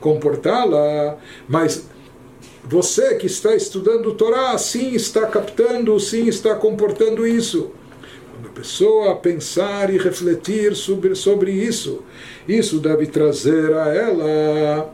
comportá-la, 0.00 1.16
mas 1.48 1.86
você 2.66 3.14
que 3.16 3.26
está 3.26 3.54
estudando 3.54 4.14
Torá, 4.14 4.56
sim 4.56 4.94
está 4.94 5.26
captando, 5.26 5.98
sim 6.00 6.26
está 6.26 6.54
comportando 6.54 7.26
isso. 7.26 7.72
Quando 8.32 8.48
a 8.48 8.52
pessoa 8.52 9.16
pensar 9.16 9.92
e 9.92 9.98
refletir 9.98 10.74
sobre, 10.74 11.14
sobre 11.14 11.52
isso, 11.52 12.02
isso 12.48 12.78
deve 12.78 13.06
trazer 13.06 13.72
a 13.74 13.94
ela 13.94 14.93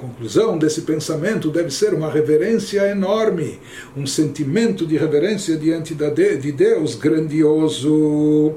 conclusão 0.00 0.56
desse 0.56 0.82
pensamento 0.82 1.50
deve 1.50 1.70
ser 1.70 1.92
uma 1.92 2.10
reverência 2.10 2.88
enorme, 2.88 3.60
um 3.96 4.06
sentimento 4.06 4.86
de 4.86 4.96
reverência 4.96 5.56
diante 5.56 5.94
de 5.94 6.52
Deus 6.52 6.94
grandioso. 6.94 8.54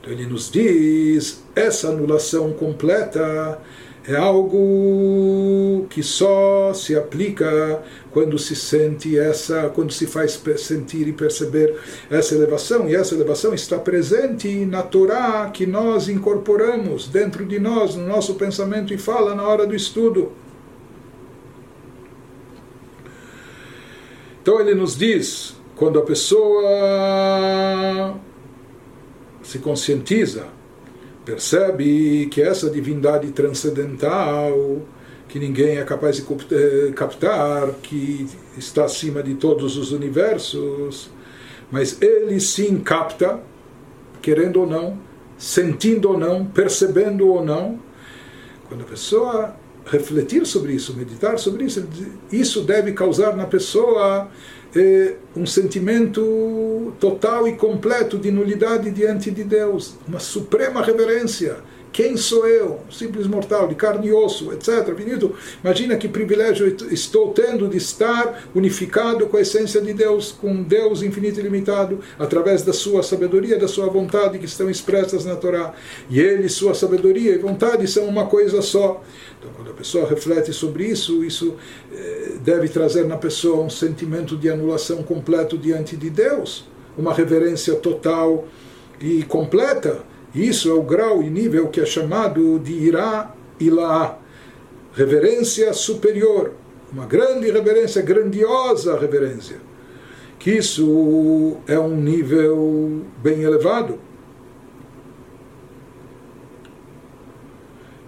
Então 0.00 0.12
ele 0.12 0.26
nos 0.26 0.50
diz: 0.50 1.44
essa 1.54 1.88
anulação 1.88 2.52
completa 2.52 3.58
é 4.06 4.16
algo 4.16 5.86
que 5.88 6.02
só 6.02 6.74
se 6.74 6.96
aplica 6.96 7.82
quando 8.10 8.38
se 8.38 8.56
sente 8.56 9.16
essa, 9.18 9.68
quando 9.68 9.92
se 9.92 10.06
faz 10.06 10.42
sentir 10.58 11.06
e 11.06 11.12
perceber 11.12 11.78
essa 12.10 12.34
elevação, 12.34 12.88
e 12.88 12.94
essa 12.94 13.14
elevação 13.14 13.54
está 13.54 13.78
presente 13.78 14.48
na 14.66 14.82
Torá 14.82 15.48
que 15.52 15.66
nós 15.66 16.08
incorporamos 16.08 17.06
dentro 17.08 17.46
de 17.46 17.58
nós, 17.60 17.94
no 17.94 18.06
nosso 18.06 18.34
pensamento 18.34 18.92
e 18.92 18.98
fala 18.98 19.34
na 19.34 19.46
hora 19.46 19.66
do 19.66 19.74
estudo. 19.74 20.32
Então 24.42 24.58
ele 24.60 24.74
nos 24.74 24.96
diz, 24.96 25.54
quando 25.76 26.00
a 26.00 26.02
pessoa 26.02 26.64
se 29.42 29.60
conscientiza 29.60 30.46
percebe 31.24 32.26
que 32.26 32.42
essa 32.42 32.68
divindade 32.68 33.30
transcendental, 33.32 34.82
que 35.28 35.38
ninguém 35.38 35.78
é 35.78 35.84
capaz 35.84 36.16
de 36.16 36.22
eh, 36.22 36.92
captar, 36.94 37.68
que 37.82 38.26
está 38.56 38.84
acima 38.84 39.22
de 39.22 39.34
todos 39.34 39.76
os 39.76 39.92
universos, 39.92 41.10
mas 41.70 42.00
ele 42.02 42.38
sim 42.38 42.78
capta, 42.80 43.40
querendo 44.20 44.60
ou 44.60 44.66
não, 44.66 44.98
sentindo 45.38 46.10
ou 46.10 46.18
não, 46.18 46.44
percebendo 46.44 47.28
ou 47.28 47.44
não. 47.44 47.80
Quando 48.68 48.82
a 48.82 48.84
pessoa 48.84 49.56
refletir 49.86 50.46
sobre 50.46 50.74
isso, 50.74 50.94
meditar 50.94 51.38
sobre 51.38 51.64
isso, 51.64 51.86
isso 52.30 52.62
deve 52.62 52.92
causar 52.92 53.34
na 53.36 53.46
pessoa 53.46 54.28
é, 54.74 55.14
um 55.36 55.46
sentimento 55.46 56.92
total 56.98 57.46
e 57.46 57.52
completo 57.52 58.18
de 58.18 58.30
nulidade 58.30 58.90
diante 58.90 59.30
de 59.30 59.44
Deus, 59.44 59.96
uma 60.08 60.18
suprema 60.18 60.82
reverência. 60.82 61.56
Quem 61.92 62.16
sou 62.16 62.48
eu? 62.48 62.80
Simples 62.90 63.26
mortal, 63.26 63.68
de 63.68 63.74
carne 63.74 64.08
e 64.08 64.12
osso, 64.12 64.50
etc. 64.52 64.94
Finito. 64.96 65.34
Imagina 65.62 65.94
que 65.96 66.08
privilégio 66.08 66.66
estou 66.90 67.32
tendo 67.32 67.68
de 67.68 67.76
estar 67.76 68.44
unificado 68.54 69.26
com 69.26 69.36
a 69.36 69.42
essência 69.42 69.78
de 69.80 69.92
Deus, 69.92 70.32
com 70.32 70.62
Deus 70.62 71.02
infinito 71.02 71.38
e 71.38 71.42
limitado, 71.42 72.00
através 72.18 72.62
da 72.62 72.72
sua 72.72 73.02
sabedoria, 73.02 73.58
da 73.58 73.68
sua 73.68 73.88
vontade 73.88 74.38
que 74.38 74.46
estão 74.46 74.70
expressas 74.70 75.26
na 75.26 75.36
Torá. 75.36 75.74
E 76.08 76.18
ele, 76.18 76.48
sua 76.48 76.72
sabedoria 76.72 77.34
e 77.34 77.38
vontade 77.38 77.86
são 77.86 78.06
uma 78.06 78.24
coisa 78.24 78.62
só. 78.62 79.02
Então, 79.38 79.50
quando 79.54 79.70
a 79.72 79.74
pessoa 79.74 80.08
reflete 80.08 80.50
sobre 80.52 80.86
isso, 80.86 81.22
isso 81.22 81.56
eh, 81.92 82.36
deve 82.42 82.68
trazer 82.68 83.04
na 83.04 83.18
pessoa 83.18 83.62
um 83.62 83.70
sentimento 83.70 84.34
de 84.34 84.48
anulação 84.48 85.02
completo 85.02 85.58
diante 85.58 85.94
de 85.94 86.08
Deus, 86.08 86.64
uma 86.96 87.12
reverência 87.12 87.74
total 87.74 88.46
e 88.98 89.22
completa. 89.24 90.11
Isso 90.34 90.70
é 90.70 90.72
o 90.72 90.82
grau 90.82 91.22
e 91.22 91.28
nível 91.28 91.68
que 91.68 91.80
é 91.80 91.84
chamado 91.84 92.58
de 92.58 92.72
Irá 92.72 93.34
Ilá, 93.60 94.18
reverência 94.94 95.72
superior, 95.72 96.52
uma 96.92 97.06
grande 97.06 97.50
reverência, 97.50 98.02
grandiosa 98.02 98.98
reverência. 98.98 99.56
Que 100.38 100.52
isso 100.52 101.56
é 101.66 101.78
um 101.78 101.94
nível 101.96 103.02
bem 103.22 103.42
elevado. 103.42 103.98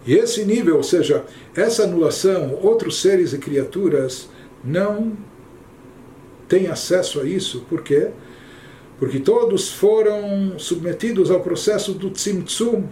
E 0.06 0.14
esse 0.14 0.44
nível, 0.44 0.76
ou 0.76 0.82
seja, 0.82 1.24
essa 1.54 1.84
anulação, 1.84 2.58
outros 2.62 3.00
seres 3.00 3.32
e 3.32 3.38
criaturas 3.38 4.28
não 4.62 5.16
têm 6.48 6.66
acesso 6.66 7.20
a 7.20 7.24
isso. 7.24 7.64
Por 7.68 7.82
quê? 7.82 8.08
Porque 8.08 8.23
todos 9.20 9.72
foram 9.72 10.58
submetidos 10.58 11.30
ao 11.30 11.40
processo 11.40 11.92
do 11.92 12.10
tzimtzum, 12.10 12.84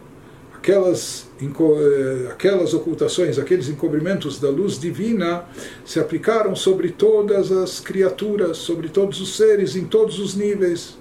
aquelas, 0.55 1.27
eh, 1.41 2.29
aquelas 2.31 2.75
ocultações, 2.75 3.39
aqueles 3.39 3.69
encobrimentos 3.69 4.39
da 4.39 4.49
luz 4.49 4.79
divina 4.79 5.45
se 5.85 5.99
aplicaram 5.99 6.55
sobre 6.55 6.91
todas 6.91 7.51
as 7.51 7.81
criaturas, 7.81 8.59
sobre 8.59 8.89
todos 8.89 9.21
os 9.21 9.37
seres, 9.37 9.75
em 9.77 9.85
todos 9.85 10.19
os 10.19 10.35
níveis 10.35 10.97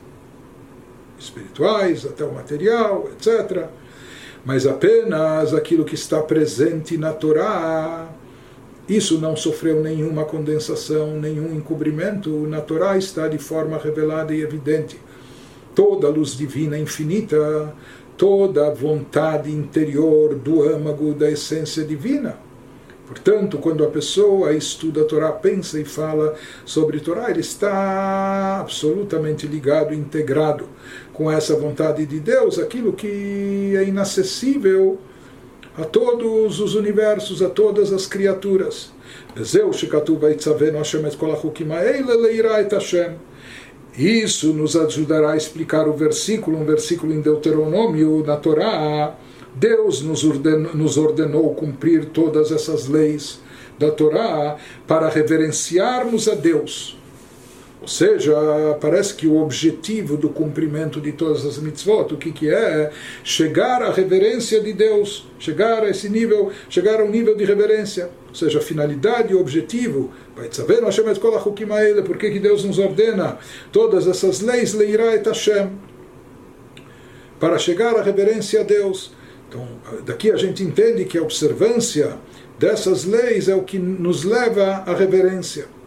espirituais, 1.19 2.05
até 2.05 2.25
o 2.25 2.33
material, 2.33 3.09
etc 3.13 3.69
mas 4.43 4.65
apenas 4.65 5.53
aquilo 5.53 5.85
que 5.85 5.95
está 5.95 6.21
presente 6.21 6.97
na 6.97 7.13
Torá, 7.13 8.09
isso 8.95 9.19
não 9.19 9.37
sofreu 9.37 9.81
nenhuma 9.81 10.25
condensação, 10.25 11.17
nenhum 11.17 11.55
encobrimento. 11.55 12.29
Na 12.47 12.59
Torá 12.59 12.97
está 12.97 13.27
de 13.27 13.37
forma 13.37 13.77
revelada 13.77 14.33
e 14.33 14.41
evidente. 14.41 14.99
Toda 15.73 16.07
a 16.07 16.09
luz 16.09 16.35
divina 16.35 16.77
infinita, 16.77 17.73
toda 18.17 18.67
a 18.67 18.73
vontade 18.73 19.49
interior 19.49 20.35
do 20.35 20.63
âmago 20.63 21.13
da 21.13 21.31
essência 21.31 21.85
divina. 21.85 22.37
Portanto, 23.07 23.57
quando 23.57 23.83
a 23.83 23.87
pessoa 23.87 24.53
estuda 24.53 25.01
a 25.01 25.05
Torá, 25.05 25.31
pensa 25.31 25.79
e 25.79 25.85
fala 25.85 26.35
sobre 26.65 26.97
a 26.97 27.01
Torá, 27.01 27.29
ele 27.29 27.41
está 27.41 28.59
absolutamente 28.59 29.47
ligado, 29.47 29.93
integrado 29.93 30.65
com 31.13 31.31
essa 31.31 31.55
vontade 31.55 32.05
de 32.05 32.19
Deus, 32.19 32.59
aquilo 32.59 32.93
que 32.93 33.73
é 33.77 33.83
inacessível 33.83 34.99
a 35.77 35.83
todos 35.83 36.59
os 36.59 36.75
universos, 36.75 37.41
a 37.41 37.49
todas 37.49 37.93
as 37.93 38.05
criaturas. 38.05 38.91
Isso 43.97 44.53
nos 44.53 44.75
ajudará 44.75 45.31
a 45.31 45.37
explicar 45.37 45.87
o 45.87 45.93
versículo, 45.93 46.57
um 46.57 46.65
versículo 46.65 47.13
em 47.13 47.21
Deuteronômio, 47.21 48.23
na 48.25 48.37
Torá, 48.37 49.15
Deus 49.53 50.01
nos 50.01 50.23
ordenou, 50.23 50.73
nos 50.73 50.97
ordenou 50.97 51.53
cumprir 51.55 52.05
todas 52.05 52.51
essas 52.51 52.87
leis 52.87 53.41
da 53.77 53.91
Torá 53.91 54.57
para 54.87 55.09
reverenciarmos 55.09 56.29
a 56.29 56.35
Deus. 56.35 57.00
Ou 57.81 57.87
seja, 57.87 58.31
parece 58.79 59.15
que 59.15 59.25
o 59.25 59.41
objetivo 59.41 60.15
do 60.15 60.29
cumprimento 60.29 61.01
de 61.01 61.11
todas 61.13 61.43
as 61.43 61.57
mitzvot, 61.57 62.13
o 62.13 62.17
que, 62.17 62.31
que 62.31 62.47
é? 62.47 62.91
Chegar 63.23 63.81
à 63.81 63.91
reverência 63.91 64.61
de 64.61 64.71
Deus, 64.71 65.27
chegar 65.39 65.81
a 65.81 65.89
esse 65.89 66.07
nível, 66.07 66.51
chegar 66.69 67.01
ao 67.01 67.09
nível 67.09 67.35
de 67.35 67.43
reverência. 67.43 68.11
Ou 68.29 68.35
seja, 68.35 68.59
a 68.59 68.61
finalidade 68.61 69.33
e 69.33 69.35
o 69.35 69.41
objetivo. 69.41 70.11
Por 72.05 72.17
que, 72.17 72.29
que 72.29 72.39
Deus 72.39 72.63
nos 72.63 72.77
ordena 72.77 73.39
todas 73.71 74.07
essas 74.07 74.41
leis? 74.41 74.75
Leirá 74.75 75.15
et 75.15 75.27
Hashem. 75.27 75.71
Para 77.39 77.57
chegar 77.57 77.95
à 77.95 78.03
reverência 78.03 78.61
a 78.61 78.63
Deus. 78.63 79.11
Então, 79.49 79.67
daqui 80.05 80.29
a 80.29 80.37
gente 80.37 80.61
entende 80.61 81.03
que 81.05 81.17
a 81.17 81.23
observância 81.23 82.15
dessas 82.59 83.05
leis 83.05 83.49
é 83.49 83.55
o 83.55 83.63
que 83.63 83.79
nos 83.79 84.23
leva 84.23 84.83
à 84.85 84.93
reverência. 84.93 85.80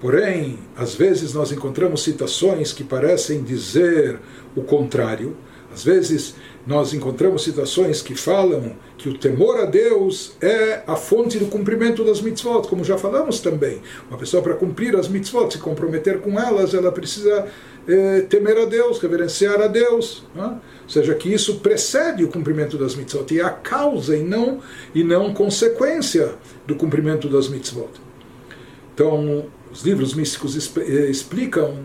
Porém, 0.00 0.58
às 0.76 0.94
vezes 0.94 1.32
nós 1.32 1.52
encontramos 1.52 2.02
citações 2.02 2.72
que 2.72 2.84
parecem 2.84 3.42
dizer 3.42 4.18
o 4.54 4.62
contrário. 4.62 5.36
Às 5.72 5.84
vezes 5.84 6.34
nós 6.66 6.92
encontramos 6.92 7.44
citações 7.44 8.02
que 8.02 8.14
falam 8.14 8.76
que 8.98 9.08
o 9.08 9.16
temor 9.16 9.58
a 9.60 9.64
Deus 9.64 10.32
é 10.40 10.82
a 10.86 10.96
fonte 10.96 11.38
do 11.38 11.46
cumprimento 11.46 12.04
das 12.04 12.20
mitzvot, 12.20 12.66
como 12.68 12.82
já 12.82 12.98
falamos 12.98 13.40
também. 13.40 13.80
Uma 14.08 14.18
pessoa, 14.18 14.42
para 14.42 14.54
cumprir 14.54 14.96
as 14.96 15.08
mitzvot, 15.08 15.50
se 15.50 15.58
comprometer 15.58 16.20
com 16.20 16.38
elas, 16.40 16.74
ela 16.74 16.90
precisa 16.90 17.46
eh, 17.86 18.22
temer 18.28 18.58
a 18.58 18.64
Deus, 18.64 18.98
reverenciar 18.98 19.60
a 19.60 19.66
Deus. 19.66 20.24
Né? 20.34 20.58
Ou 20.84 20.88
seja, 20.88 21.14
que 21.14 21.32
isso 21.32 21.60
precede 21.60 22.24
o 22.24 22.28
cumprimento 22.28 22.76
das 22.76 22.94
mitzvot 22.94 23.32
e 23.32 23.40
é 23.40 23.44
a 23.44 23.50
causa 23.50 24.16
e 24.16 24.22
não, 24.22 24.60
e 24.94 25.04
não 25.04 25.32
consequência 25.32 26.34
do 26.66 26.74
cumprimento 26.74 27.28
das 27.28 27.48
mitzvot. 27.48 27.90
Então, 28.94 29.46
os 29.76 29.82
livros 29.82 30.14
místicos 30.14 30.56
eh, 30.78 31.10
explicam 31.10 31.76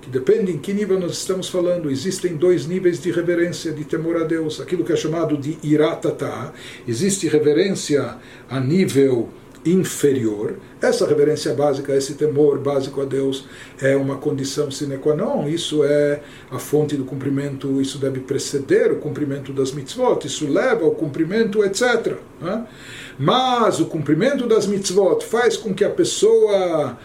que 0.00 0.08
depende 0.08 0.50
em 0.50 0.58
que 0.58 0.72
nível 0.72 0.98
nós 0.98 1.12
estamos 1.12 1.46
falando. 1.46 1.90
Existem 1.90 2.36
dois 2.36 2.66
níveis 2.66 3.02
de 3.02 3.10
reverência, 3.10 3.70
de 3.70 3.84
temor 3.84 4.16
a 4.16 4.24
Deus. 4.24 4.60
Aquilo 4.60 4.82
que 4.82 4.92
é 4.92 4.96
chamado 4.96 5.36
de 5.36 5.58
iratata. 5.62 6.54
Existe 6.88 7.28
reverência 7.28 8.16
a 8.48 8.60
nível 8.60 9.28
inferior. 9.64 10.58
Essa 10.80 11.06
reverência 11.06 11.54
básica, 11.54 11.94
esse 11.94 12.14
temor 12.14 12.58
básico 12.58 13.00
a 13.00 13.04
Deus 13.04 13.46
é 13.80 13.96
uma 13.96 14.16
condição 14.16 14.70
sine 14.70 14.98
qua 14.98 15.14
non. 15.14 15.46
Isso 15.46 15.84
é 15.84 16.20
a 16.50 16.58
fonte 16.58 16.96
do 16.96 17.04
cumprimento, 17.04 17.80
isso 17.80 17.98
deve 17.98 18.20
preceder 18.20 18.92
o 18.92 18.96
cumprimento 18.96 19.52
das 19.52 19.72
mitzvot, 19.72 20.26
isso 20.26 20.46
leva 20.46 20.84
ao 20.84 20.92
cumprimento, 20.92 21.64
etc. 21.64 22.16
Né? 22.40 22.66
Mas 23.18 23.80
o 23.80 23.86
cumprimento 23.86 24.46
das 24.46 24.66
mitzvot 24.66 25.24
faz 25.24 25.56
com 25.56 25.74
que 25.74 25.84
a 25.84 25.90
pessoa 25.90 26.98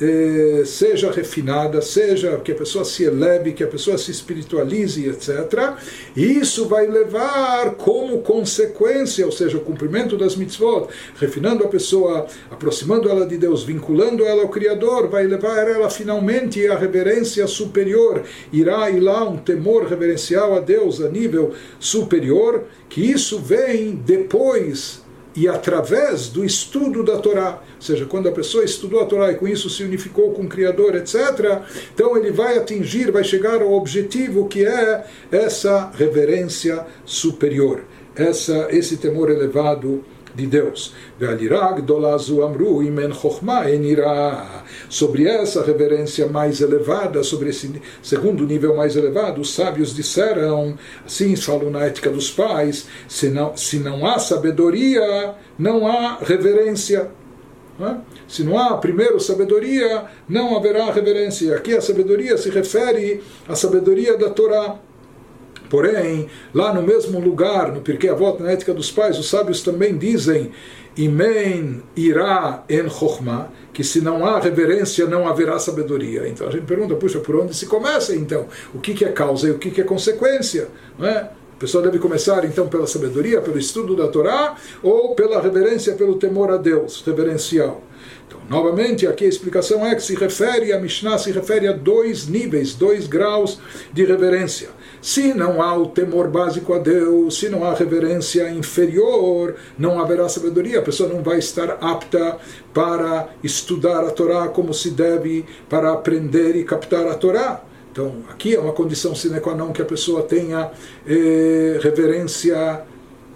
eh, 0.00 0.62
seja 0.66 1.10
refinada, 1.10 1.80
seja 1.80 2.36
que 2.38 2.52
a 2.52 2.54
pessoa 2.54 2.84
se 2.84 3.04
eleve, 3.04 3.52
que 3.52 3.64
a 3.64 3.66
pessoa 3.66 3.96
se 3.96 4.10
espiritualize, 4.10 5.08
etc. 5.08 5.74
Isso 6.14 6.66
vai 6.66 6.86
levar 6.86 7.74
como 7.76 8.20
consequência, 8.20 9.24
ou 9.24 9.32
seja, 9.32 9.56
o 9.56 9.62
cumprimento 9.62 10.16
das 10.16 10.36
mitzvot, 10.36 10.88
refinando 11.18 11.64
a 11.64 11.68
pessoa, 11.68 12.26
aproximando 12.50 13.08
ela 13.08 13.26
de 13.26 13.38
Deus, 13.38 13.64
vinculando 13.64 14.24
ela 14.24 14.42
ao 14.42 14.48
Criador, 14.48 15.08
vai 15.08 15.26
levar 15.26 15.66
ela 15.66 15.88
finalmente 15.88 16.66
à 16.66 16.76
reverência 16.76 17.46
superior. 17.46 18.22
Irá 18.52 18.90
ir 18.90 19.00
lá 19.00 19.24
um 19.24 19.38
temor 19.38 19.86
reverencial 19.86 20.54
a 20.54 20.60
Deus 20.60 21.00
a 21.00 21.08
nível 21.08 21.54
superior, 21.80 22.64
que 22.88 23.00
isso 23.00 23.38
vem 23.38 23.94
depois 23.94 25.05
e 25.36 25.46
através 25.46 26.28
do 26.28 26.44
estudo 26.44 27.02
da 27.02 27.18
Torá, 27.18 27.60
ou 27.76 27.82
seja, 27.82 28.06
quando 28.06 28.28
a 28.28 28.32
pessoa 28.32 28.64
estudou 28.64 29.00
a 29.00 29.04
Torá 29.04 29.30
e 29.30 29.34
com 29.34 29.46
isso 29.46 29.68
se 29.68 29.84
unificou 29.84 30.32
com 30.32 30.44
o 30.44 30.48
Criador, 30.48 30.96
etc., 30.96 31.60
então 31.94 32.16
ele 32.16 32.32
vai 32.32 32.56
atingir, 32.56 33.10
vai 33.10 33.22
chegar 33.22 33.60
ao 33.60 33.72
objetivo 33.72 34.48
que 34.48 34.64
é 34.64 35.04
essa 35.30 35.90
reverência 35.94 36.86
superior, 37.04 37.84
essa, 38.14 38.68
esse 38.70 38.96
temor 38.96 39.30
elevado 39.30 40.02
de 40.36 40.46
Deus. 40.46 40.94
Sobre 44.88 45.26
essa 45.26 45.64
reverência 45.64 46.26
mais 46.28 46.60
elevada, 46.60 47.22
sobre 47.24 47.48
esse 47.48 47.80
segundo 48.02 48.44
nível 48.46 48.76
mais 48.76 48.94
elevado, 48.94 49.40
os 49.40 49.54
sábios 49.54 49.94
disseram, 49.94 50.78
assim 51.04 51.34
falam 51.36 51.70
na 51.70 51.86
ética 51.86 52.10
dos 52.10 52.30
pais, 52.30 52.86
se 53.08 53.28
não, 53.28 53.56
se 53.56 53.78
não 53.78 54.06
há 54.06 54.18
sabedoria, 54.18 55.34
não 55.58 55.86
há 55.88 56.18
reverência. 56.22 57.10
Se 58.28 58.42
não 58.42 58.58
há 58.58 58.76
primeiro 58.78 59.20
sabedoria, 59.20 60.04
não 60.28 60.56
haverá 60.56 60.90
reverência. 60.90 61.56
Aqui 61.56 61.74
a 61.74 61.80
sabedoria 61.80 62.36
se 62.36 62.50
refere 62.50 63.22
à 63.48 63.54
sabedoria 63.54 64.16
da 64.16 64.30
Torá. 64.30 64.78
Porém, 65.68 66.28
lá 66.54 66.72
no 66.72 66.82
mesmo 66.82 67.20
lugar, 67.20 67.72
no 67.72 67.80
Pirkei 67.80 68.10
Avot, 68.10 68.42
na 68.42 68.52
ética 68.52 68.72
dos 68.72 68.90
pais, 68.90 69.18
os 69.18 69.28
sábios 69.28 69.62
também 69.62 69.96
dizem 69.96 70.52
Imen 70.96 71.82
irá 71.94 72.64
en 72.70 72.88
chokhmah, 72.88 73.48
que 73.72 73.84
se 73.84 74.00
não 74.00 74.24
há 74.24 74.40
reverência, 74.40 75.06
não 75.06 75.28
haverá 75.28 75.58
sabedoria. 75.58 76.26
Então 76.26 76.48
a 76.48 76.50
gente 76.50 76.64
pergunta, 76.64 76.94
puxa, 76.94 77.20
por 77.20 77.36
onde 77.36 77.54
se 77.54 77.66
começa 77.66 78.14
então? 78.14 78.46
O 78.74 78.78
que, 78.78 78.94
que 78.94 79.04
é 79.04 79.12
causa 79.12 79.48
e 79.48 79.50
o 79.50 79.58
que, 79.58 79.70
que 79.70 79.82
é 79.82 79.84
consequência? 79.84 80.68
Não 80.98 81.06
é? 81.06 81.30
A 81.56 81.58
pessoa 81.58 81.82
deve 81.82 81.98
começar 81.98 82.44
então 82.44 82.68
pela 82.68 82.86
sabedoria, 82.86 83.40
pelo 83.40 83.58
estudo 83.58 83.94
da 83.94 84.08
Torá, 84.08 84.56
ou 84.82 85.14
pela 85.14 85.40
reverência, 85.40 85.94
pelo 85.94 86.16
temor 86.16 86.50
a 86.50 86.56
Deus, 86.56 87.02
reverencial. 87.04 87.82
Então, 88.26 88.40
novamente, 88.48 89.06
aqui 89.06 89.24
a 89.24 89.28
explicação 89.28 89.86
é 89.86 89.94
que 89.94 90.02
se 90.02 90.14
refere, 90.14 90.72
a 90.72 90.78
Mishnah 90.78 91.18
se 91.18 91.30
refere 91.30 91.68
a 91.68 91.72
dois 91.72 92.26
níveis, 92.26 92.74
dois 92.74 93.06
graus 93.06 93.58
de 93.92 94.04
reverência. 94.04 94.68
Se 95.00 95.32
não 95.34 95.62
há 95.62 95.76
o 95.76 95.86
temor 95.86 96.28
básico 96.28 96.72
a 96.72 96.78
Deus, 96.78 97.38
se 97.38 97.48
não 97.48 97.64
há 97.64 97.74
reverência 97.74 98.50
inferior, 98.50 99.54
não 99.78 100.00
haverá 100.00 100.28
sabedoria, 100.28 100.78
a 100.78 100.82
pessoa 100.82 101.08
não 101.08 101.22
vai 101.22 101.38
estar 101.38 101.78
apta 101.80 102.38
para 102.74 103.28
estudar 103.42 104.04
a 104.04 104.10
Torá 104.10 104.48
como 104.48 104.74
se 104.74 104.90
deve, 104.90 105.44
para 105.68 105.92
aprender 105.92 106.56
e 106.56 106.64
captar 106.64 107.06
a 107.06 107.14
Torá. 107.14 107.62
Então, 107.92 108.16
aqui 108.28 108.54
é 108.54 108.60
uma 108.60 108.72
condição 108.72 109.14
sine 109.14 109.40
qua 109.40 109.54
non 109.54 109.72
que 109.72 109.80
a 109.80 109.86
pessoa 109.86 110.22
tenha 110.22 110.70
eh, 111.06 111.78
reverência 111.80 112.84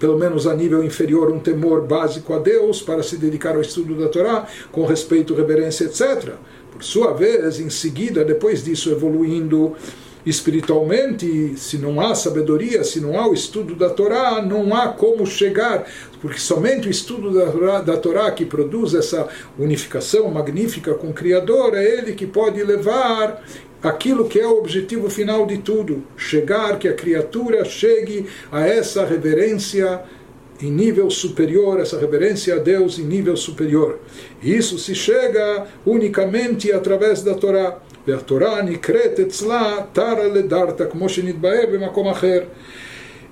pelo 0.00 0.18
menos 0.18 0.46
a 0.46 0.54
nível 0.54 0.82
inferior, 0.82 1.30
um 1.30 1.38
temor 1.38 1.86
básico 1.86 2.32
a 2.32 2.38
Deus 2.38 2.80
para 2.80 3.02
se 3.02 3.18
dedicar 3.18 3.54
ao 3.54 3.60
estudo 3.60 3.94
da 3.94 4.08
Torá, 4.08 4.46
com 4.72 4.86
respeito, 4.86 5.34
reverência, 5.34 5.84
etc. 5.84 6.32
Por 6.72 6.82
sua 6.82 7.12
vez, 7.12 7.60
em 7.60 7.68
seguida, 7.68 8.24
depois 8.24 8.64
disso, 8.64 8.90
evoluindo 8.90 9.76
espiritualmente, 10.24 11.54
se 11.56 11.78
não 11.78 12.00
há 12.00 12.14
sabedoria, 12.14 12.84
se 12.84 13.00
não 13.00 13.18
há 13.18 13.28
o 13.28 13.34
estudo 13.34 13.74
da 13.74 13.90
Torá, 13.90 14.42
não 14.42 14.74
há 14.74 14.88
como 14.88 15.26
chegar, 15.26 15.86
porque 16.20 16.38
somente 16.38 16.88
o 16.88 16.90
estudo 16.90 17.32
da 17.32 17.50
Torá, 17.50 17.80
da 17.80 17.96
Torá 17.96 18.30
que 18.30 18.44
produz 18.44 18.94
essa 18.94 19.28
unificação 19.58 20.30
magnífica 20.30 20.94
com 20.94 21.08
o 21.08 21.14
Criador, 21.14 21.74
é 21.74 21.84
ele 21.84 22.12
que 22.12 22.26
pode 22.26 22.62
levar 22.62 23.42
aquilo 23.82 24.28
que 24.28 24.38
é 24.38 24.46
o 24.46 24.58
objetivo 24.58 25.08
final 25.08 25.46
de 25.46 25.58
tudo, 25.58 26.04
chegar 26.16 26.78
que 26.78 26.88
a 26.88 26.92
criatura 26.92 27.64
chegue 27.64 28.26
a 28.52 28.66
essa 28.66 29.04
reverência 29.04 30.02
em 30.62 30.70
nível 30.70 31.10
superior, 31.10 31.80
essa 31.80 31.98
reverência 31.98 32.56
a 32.56 32.58
Deus 32.58 32.98
em 32.98 33.04
nível 33.04 33.36
superior. 33.36 33.98
Isso 34.42 34.78
se 34.78 34.94
chega 34.94 35.66
unicamente 35.86 36.70
através 36.70 37.22
da 37.22 37.34
Torá. 37.34 37.78
והתורה 38.09 38.61
נקראת 38.61 39.19
אצלה 39.19 39.77
תרא 39.93 40.23
לדרתא, 40.23 40.85
כמו 40.89 41.09
שנתבהר 41.09 41.65
במקום 41.73 42.07
אחר. 42.07 42.39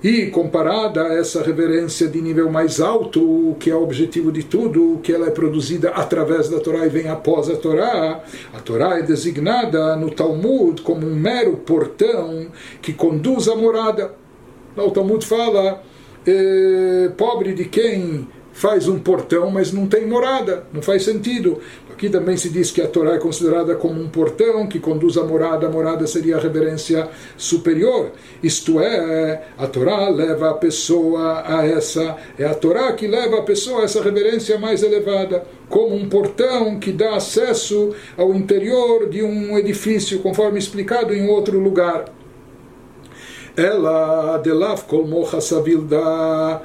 E 0.03 0.29
comparada 0.31 1.01
a 1.01 1.13
essa 1.13 1.41
reverência 1.41 2.09
de 2.09 2.19
nível 2.21 2.51
mais 2.51 2.81
alto, 2.81 3.55
que 3.57 3.71
é 3.71 3.75
o 3.75 3.81
objetivo 3.81 4.33
de 4.33 4.43
tudo, 4.43 4.99
que 5.01 5.13
ela 5.13 5.27
é 5.27 5.31
produzida 5.31 5.91
através 5.91 6.49
da 6.49 6.59
Torá 6.59 6.85
e 6.85 6.89
vem 6.89 7.07
após 7.07 7.49
a 7.49 7.55
Torá, 7.55 8.21
a 8.53 8.59
Torá 8.59 8.99
é 8.99 9.01
designada 9.01 9.95
no 9.95 10.11
Talmud 10.11 10.81
como 10.81 11.07
um 11.07 11.15
mero 11.15 11.55
portão 11.55 12.47
que 12.81 12.91
conduz 12.91 13.47
à 13.47 13.55
morada. 13.55 14.13
O 14.75 14.91
Talmud 14.91 15.25
fala, 15.25 15.81
eh, 16.27 17.09
pobre 17.15 17.53
de 17.53 17.63
quem 17.63 18.27
faz 18.51 18.89
um 18.89 18.99
portão, 18.99 19.49
mas 19.49 19.71
não 19.71 19.87
tem 19.87 20.05
morada, 20.05 20.65
não 20.73 20.81
faz 20.81 21.03
sentido. 21.03 21.59
Aqui 21.98 22.08
também 22.08 22.36
se 22.36 22.48
diz 22.48 22.70
que 22.70 22.80
a 22.80 22.86
Torá 22.86 23.14
é 23.14 23.18
considerada 23.18 23.74
como 23.74 24.00
um 24.00 24.08
portão 24.08 24.68
que 24.68 24.78
conduz 24.78 25.16
à 25.16 25.24
morada, 25.24 25.66
a 25.66 25.68
morada 25.68 26.06
seria 26.06 26.36
a 26.36 26.40
reverência 26.40 27.08
superior. 27.36 28.12
Isto 28.40 28.78
é, 28.78 29.42
a 29.58 29.66
Torá 29.66 30.08
leva 30.08 30.50
a 30.50 30.54
pessoa 30.54 31.42
a 31.44 31.66
essa, 31.66 32.16
é 32.38 32.44
a 32.44 32.54
Torá 32.54 32.92
que 32.92 33.08
leva 33.08 33.40
a 33.40 33.42
pessoa 33.42 33.80
a 33.80 33.84
essa 33.84 34.00
reverência 34.00 34.56
mais 34.60 34.84
elevada, 34.84 35.44
como 35.68 35.96
um 35.96 36.08
portão 36.08 36.78
que 36.78 36.92
dá 36.92 37.16
acesso 37.16 37.92
ao 38.16 38.32
interior 38.32 39.08
de 39.08 39.24
um 39.24 39.58
edifício, 39.58 40.20
conforme 40.20 40.60
explicado 40.60 41.12
em 41.12 41.28
outro 41.28 41.58
lugar. 41.58 42.04
Ela, 43.56 44.38
delav 44.38 44.84
kol 44.84 45.04
mocha 45.04 45.40
savil 45.40 45.82
da 45.82 46.62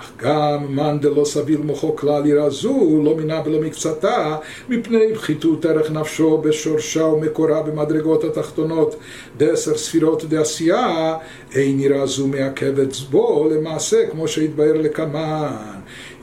irakazu, 0.00 0.14
גם 0.16 0.76
מאן 0.76 0.98
דלא 1.00 1.24
סביר 1.24 1.62
מוחו 1.62 1.96
כלל 1.96 2.26
יראה 2.26 2.50
זו, 2.50 3.02
לא 3.04 3.16
מינה 3.16 3.42
ולא 3.44 3.60
מקצתה, 3.60 4.36
מפני 4.68 5.14
פחיתות 5.14 5.64
ערך 5.64 5.90
נפשו 5.90 6.38
בשורשה 6.38 7.04
ומקורה 7.04 7.62
במדרגות 7.62 8.24
התחתונות 8.24 8.96
דעשר 9.36 9.76
ספירות 9.76 10.24
דעשייה, 10.24 11.16
אין 11.54 11.80
יראה 11.80 12.06
זו 12.06 12.26
מעכבת 12.26 12.96
בו 13.10 13.48
למעשה, 13.50 14.06
כמו 14.10 14.28
שהתבהר 14.28 14.72
לקמן. 14.72 15.52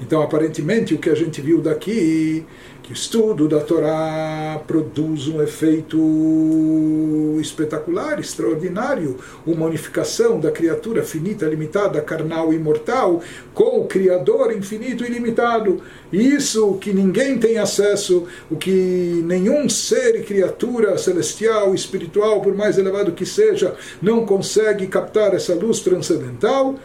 Então, 0.02 0.22
aparentemente, 0.22 0.94
o 0.94 0.98
que 0.98 1.10
a 1.10 1.16
gente 1.16 1.40
viu 1.42 1.62
daqui 1.62 2.46
que 2.84 2.92
o 2.92 2.94
estudo 2.94 3.48
da 3.48 3.60
Torá 3.60 4.60
produz 4.66 5.28
um 5.28 5.42
efeito 5.42 7.38
espetacular, 7.40 8.20
extraordinário, 8.20 9.18
uma 9.46 9.68
unificação 9.68 10.40
da 10.40 10.52
criatura 10.52 11.04
finita, 11.04 11.46
limitada, 11.46 12.02
carnal 12.02 12.52
e 12.52 12.56
imortal 12.56 13.22
com 13.54 13.82
o 13.82 13.88
Criador 13.88 14.52
infinito 14.52 15.04
e 15.04 15.08
ilimitado. 15.08 15.82
Isso 16.12 16.74
que 16.76 16.92
ninguém 16.92 17.38
tem 17.38 17.60
acesso, 17.60 18.26
o 18.50 18.56
que 18.56 19.22
nenhum 19.26 19.70
ser 19.70 20.16
e 20.16 20.24
criatura 20.24 20.98
celestial, 20.98 21.76
espiritual, 21.76 22.42
por 22.42 22.56
mais 22.56 22.78
elevado 22.78 23.12
que 23.12 23.26
seja, 23.26 23.76
não 24.02 24.26
consegue 24.26 24.88
captar 24.88 25.36
essa 25.36 25.54
luz 25.54 25.82
transcendental 25.82 26.76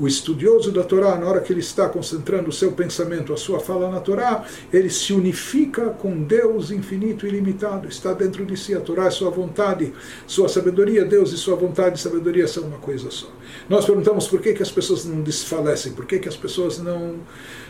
o 0.00 0.08
estudioso 0.08 0.72
da 0.72 0.82
Torá, 0.82 1.16
na 1.16 1.26
hora 1.26 1.40
que 1.40 1.52
ele 1.52 1.60
está 1.60 1.86
concentrando 1.86 2.48
o 2.48 2.52
seu 2.52 2.72
pensamento, 2.72 3.34
a 3.34 3.36
sua 3.36 3.60
fala 3.60 3.90
na 3.90 4.00
Torá, 4.00 4.44
ele 4.72 4.88
se 4.88 5.12
unifica 5.12 5.90
com 5.90 6.22
Deus 6.22 6.70
infinito 6.70 7.26
e 7.26 7.28
ilimitado. 7.28 7.86
Está 7.86 8.14
dentro 8.14 8.46
de 8.46 8.56
si. 8.56 8.74
A 8.74 8.80
Torá 8.80 9.06
é 9.06 9.10
sua 9.10 9.30
vontade, 9.30 9.92
sua 10.26 10.48
sabedoria. 10.48 11.04
Deus 11.04 11.32
e 11.32 11.36
sua 11.36 11.54
vontade 11.54 11.98
e 11.98 12.02
sabedoria 12.02 12.48
são 12.48 12.64
uma 12.64 12.78
coisa 12.78 13.10
só. 13.10 13.30
Nós 13.68 13.84
perguntamos 13.84 14.26
por 14.26 14.40
que, 14.40 14.54
que 14.54 14.62
as 14.62 14.70
pessoas 14.70 15.04
não 15.04 15.20
desfalecem, 15.20 15.92
por 15.92 16.06
que, 16.06 16.18
que 16.18 16.28
as 16.28 16.36
pessoas 16.36 16.78
não 16.78 17.16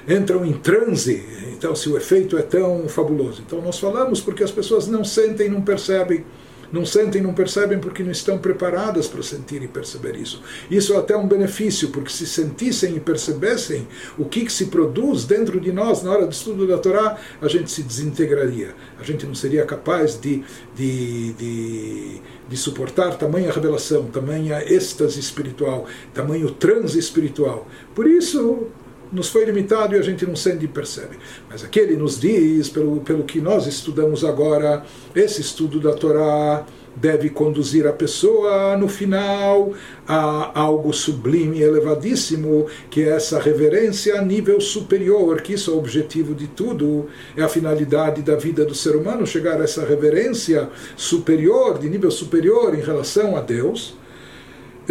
entram 0.08 0.46
em 0.46 0.52
transe. 0.52 1.24
Então, 1.52 1.74
se 1.74 1.88
o 1.88 1.96
efeito 1.96 2.38
é 2.38 2.42
tão 2.42 2.88
fabuloso. 2.88 3.42
Então, 3.44 3.60
nós 3.60 3.78
falamos 3.78 4.20
porque 4.20 4.44
as 4.44 4.52
pessoas 4.52 4.86
não 4.86 5.04
sentem, 5.04 5.48
não 5.50 5.62
percebem 5.62 6.24
não 6.72 6.84
sentem, 6.86 7.20
não 7.20 7.34
percebem 7.34 7.78
porque 7.78 8.02
não 8.02 8.10
estão 8.10 8.38
preparadas 8.38 9.08
para 9.08 9.22
sentir 9.22 9.62
e 9.62 9.68
perceber 9.68 10.16
isso. 10.16 10.42
Isso 10.70 10.94
é 10.94 10.96
até 10.96 11.16
um 11.16 11.26
benefício, 11.26 11.90
porque 11.90 12.10
se 12.10 12.26
sentissem 12.26 12.96
e 12.96 13.00
percebessem 13.00 13.86
o 14.18 14.24
que, 14.24 14.44
que 14.44 14.52
se 14.52 14.66
produz 14.66 15.24
dentro 15.24 15.60
de 15.60 15.72
nós 15.72 16.02
na 16.02 16.10
hora 16.10 16.26
do 16.26 16.32
estudo 16.32 16.66
da 16.66 16.78
Torá, 16.78 17.18
a 17.40 17.48
gente 17.48 17.70
se 17.70 17.82
desintegraria. 17.82 18.74
A 18.98 19.02
gente 19.02 19.26
não 19.26 19.34
seria 19.34 19.64
capaz 19.64 20.20
de, 20.20 20.44
de, 20.74 21.32
de, 21.34 22.20
de 22.48 22.56
suportar 22.56 23.16
tamanha 23.16 23.52
revelação, 23.52 24.04
tamanha 24.06 24.62
êxtase 24.64 25.18
espiritual, 25.18 25.86
tamanho 26.14 26.50
transe 26.50 26.98
espiritual. 26.98 27.66
Por 27.94 28.06
isso, 28.06 28.68
nos 29.12 29.28
foi 29.28 29.44
limitado 29.44 29.94
e 29.94 29.98
a 29.98 30.02
gente 30.02 30.26
não 30.26 30.36
sente 30.36 30.64
e 30.64 30.68
percebe. 30.68 31.18
Mas 31.48 31.64
aqui 31.64 31.80
ele 31.80 31.96
nos 31.96 32.20
diz, 32.20 32.68
pelo, 32.68 33.00
pelo 33.00 33.24
que 33.24 33.40
nós 33.40 33.66
estudamos 33.66 34.24
agora, 34.24 34.84
esse 35.14 35.40
estudo 35.40 35.80
da 35.80 35.92
Torá 35.92 36.64
deve 36.96 37.30
conduzir 37.30 37.86
a 37.86 37.92
pessoa 37.92 38.76
no 38.76 38.88
final 38.88 39.72
a 40.06 40.58
algo 40.58 40.92
sublime 40.92 41.58
e 41.58 41.62
elevadíssimo, 41.62 42.66
que 42.90 43.02
é 43.02 43.10
essa 43.10 43.38
reverência 43.38 44.18
a 44.18 44.22
nível 44.22 44.60
superior, 44.60 45.40
que 45.40 45.54
isso 45.54 45.70
é 45.70 45.74
o 45.74 45.78
objetivo 45.78 46.34
de 46.34 46.48
tudo, 46.48 47.06
é 47.36 47.42
a 47.42 47.48
finalidade 47.48 48.22
da 48.22 48.34
vida 48.34 48.64
do 48.64 48.74
ser 48.74 48.96
humano, 48.96 49.26
chegar 49.26 49.60
a 49.60 49.64
essa 49.64 49.84
reverência 49.84 50.68
superior, 50.96 51.78
de 51.78 51.88
nível 51.88 52.10
superior 52.10 52.74
em 52.74 52.82
relação 52.82 53.36
a 53.36 53.40
Deus 53.40 53.99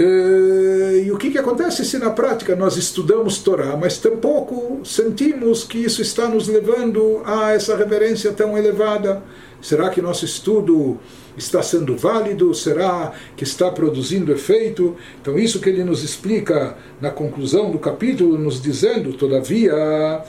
e 0.02 1.12
o 1.12 1.18
que, 1.18 1.32
que 1.32 1.38
acontece 1.38 1.84
se 1.84 1.98
na 1.98 2.10
prática 2.10 2.56
nós 2.56 2.78
estudamos 2.78 3.40
Torá, 3.40 3.76
mas 3.76 3.98
tampouco 3.98 4.80
sentimos 4.86 5.64
que 5.64 5.78
isso 5.78 6.02
está 6.02 6.28
nos 6.28 6.48
levando 6.48 7.22
a 7.26 7.52
essa 7.52 7.76
reverência 7.76 8.32
tão 8.32 8.58
elevada? 8.58 9.22
Será 9.62 9.90
que 9.90 10.02
nosso 10.02 10.24
estudo 10.24 10.98
está 11.36 11.62
sendo 11.62 11.98
válido? 11.98 12.54
Será 12.54 13.12
que 13.36 13.44
está 13.44 13.70
produzindo 13.70 14.32
efeito? 14.32 14.96
Então, 15.22 15.38
isso 15.38 15.60
que 15.60 15.68
ele 15.68 15.84
nos 15.84 16.02
explica 16.02 16.78
na 17.02 17.10
conclusão 17.12 17.70
do 17.70 17.78
capítulo, 17.78 18.38
nos 18.38 18.62
dizendo, 18.62 19.12
todavia, 19.14 20.24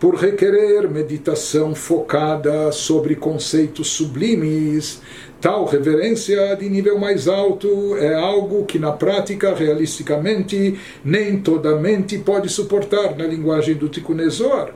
por 0.00 0.14
requerer 0.14 0.90
meditação 0.90 1.74
focada 1.74 2.70
sobre 2.72 3.14
conceitos 3.16 3.88
sublimes, 3.88 5.00
Tal 5.40 5.66
reverência 5.66 6.56
de 6.56 6.68
nível 6.68 6.98
mais 6.98 7.28
alto 7.28 7.96
é 7.98 8.14
algo 8.14 8.64
que 8.64 8.78
na 8.78 8.92
prática, 8.92 9.54
realisticamente, 9.54 10.78
nem 11.04 11.38
toda 11.38 11.76
mente 11.76 12.18
pode 12.18 12.48
suportar 12.48 13.16
na 13.16 13.26
linguagem 13.26 13.74
do 13.74 13.88
Tikkun 13.88 14.16
Ou 14.18 14.70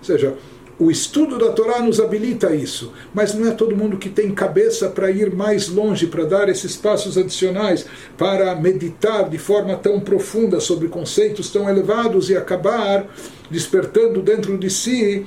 seja, 0.00 0.34
o 0.78 0.90
estudo 0.90 1.38
da 1.38 1.50
Torá 1.52 1.80
nos 1.80 1.98
habilita 1.98 2.48
a 2.48 2.54
isso, 2.54 2.92
mas 3.12 3.34
não 3.34 3.48
é 3.48 3.50
todo 3.50 3.74
mundo 3.74 3.96
que 3.96 4.10
tem 4.10 4.30
cabeça 4.30 4.90
para 4.90 5.10
ir 5.10 5.34
mais 5.34 5.68
longe, 5.68 6.06
para 6.06 6.24
dar 6.24 6.48
esses 6.50 6.76
passos 6.76 7.16
adicionais, 7.16 7.86
para 8.16 8.54
meditar 8.54 9.28
de 9.28 9.38
forma 9.38 9.74
tão 9.76 9.98
profunda 9.98 10.60
sobre 10.60 10.88
conceitos 10.88 11.50
tão 11.50 11.68
elevados 11.68 12.28
e 12.28 12.36
acabar 12.36 13.06
despertando 13.50 14.20
dentro 14.20 14.56
de 14.58 14.68
si, 14.68 15.26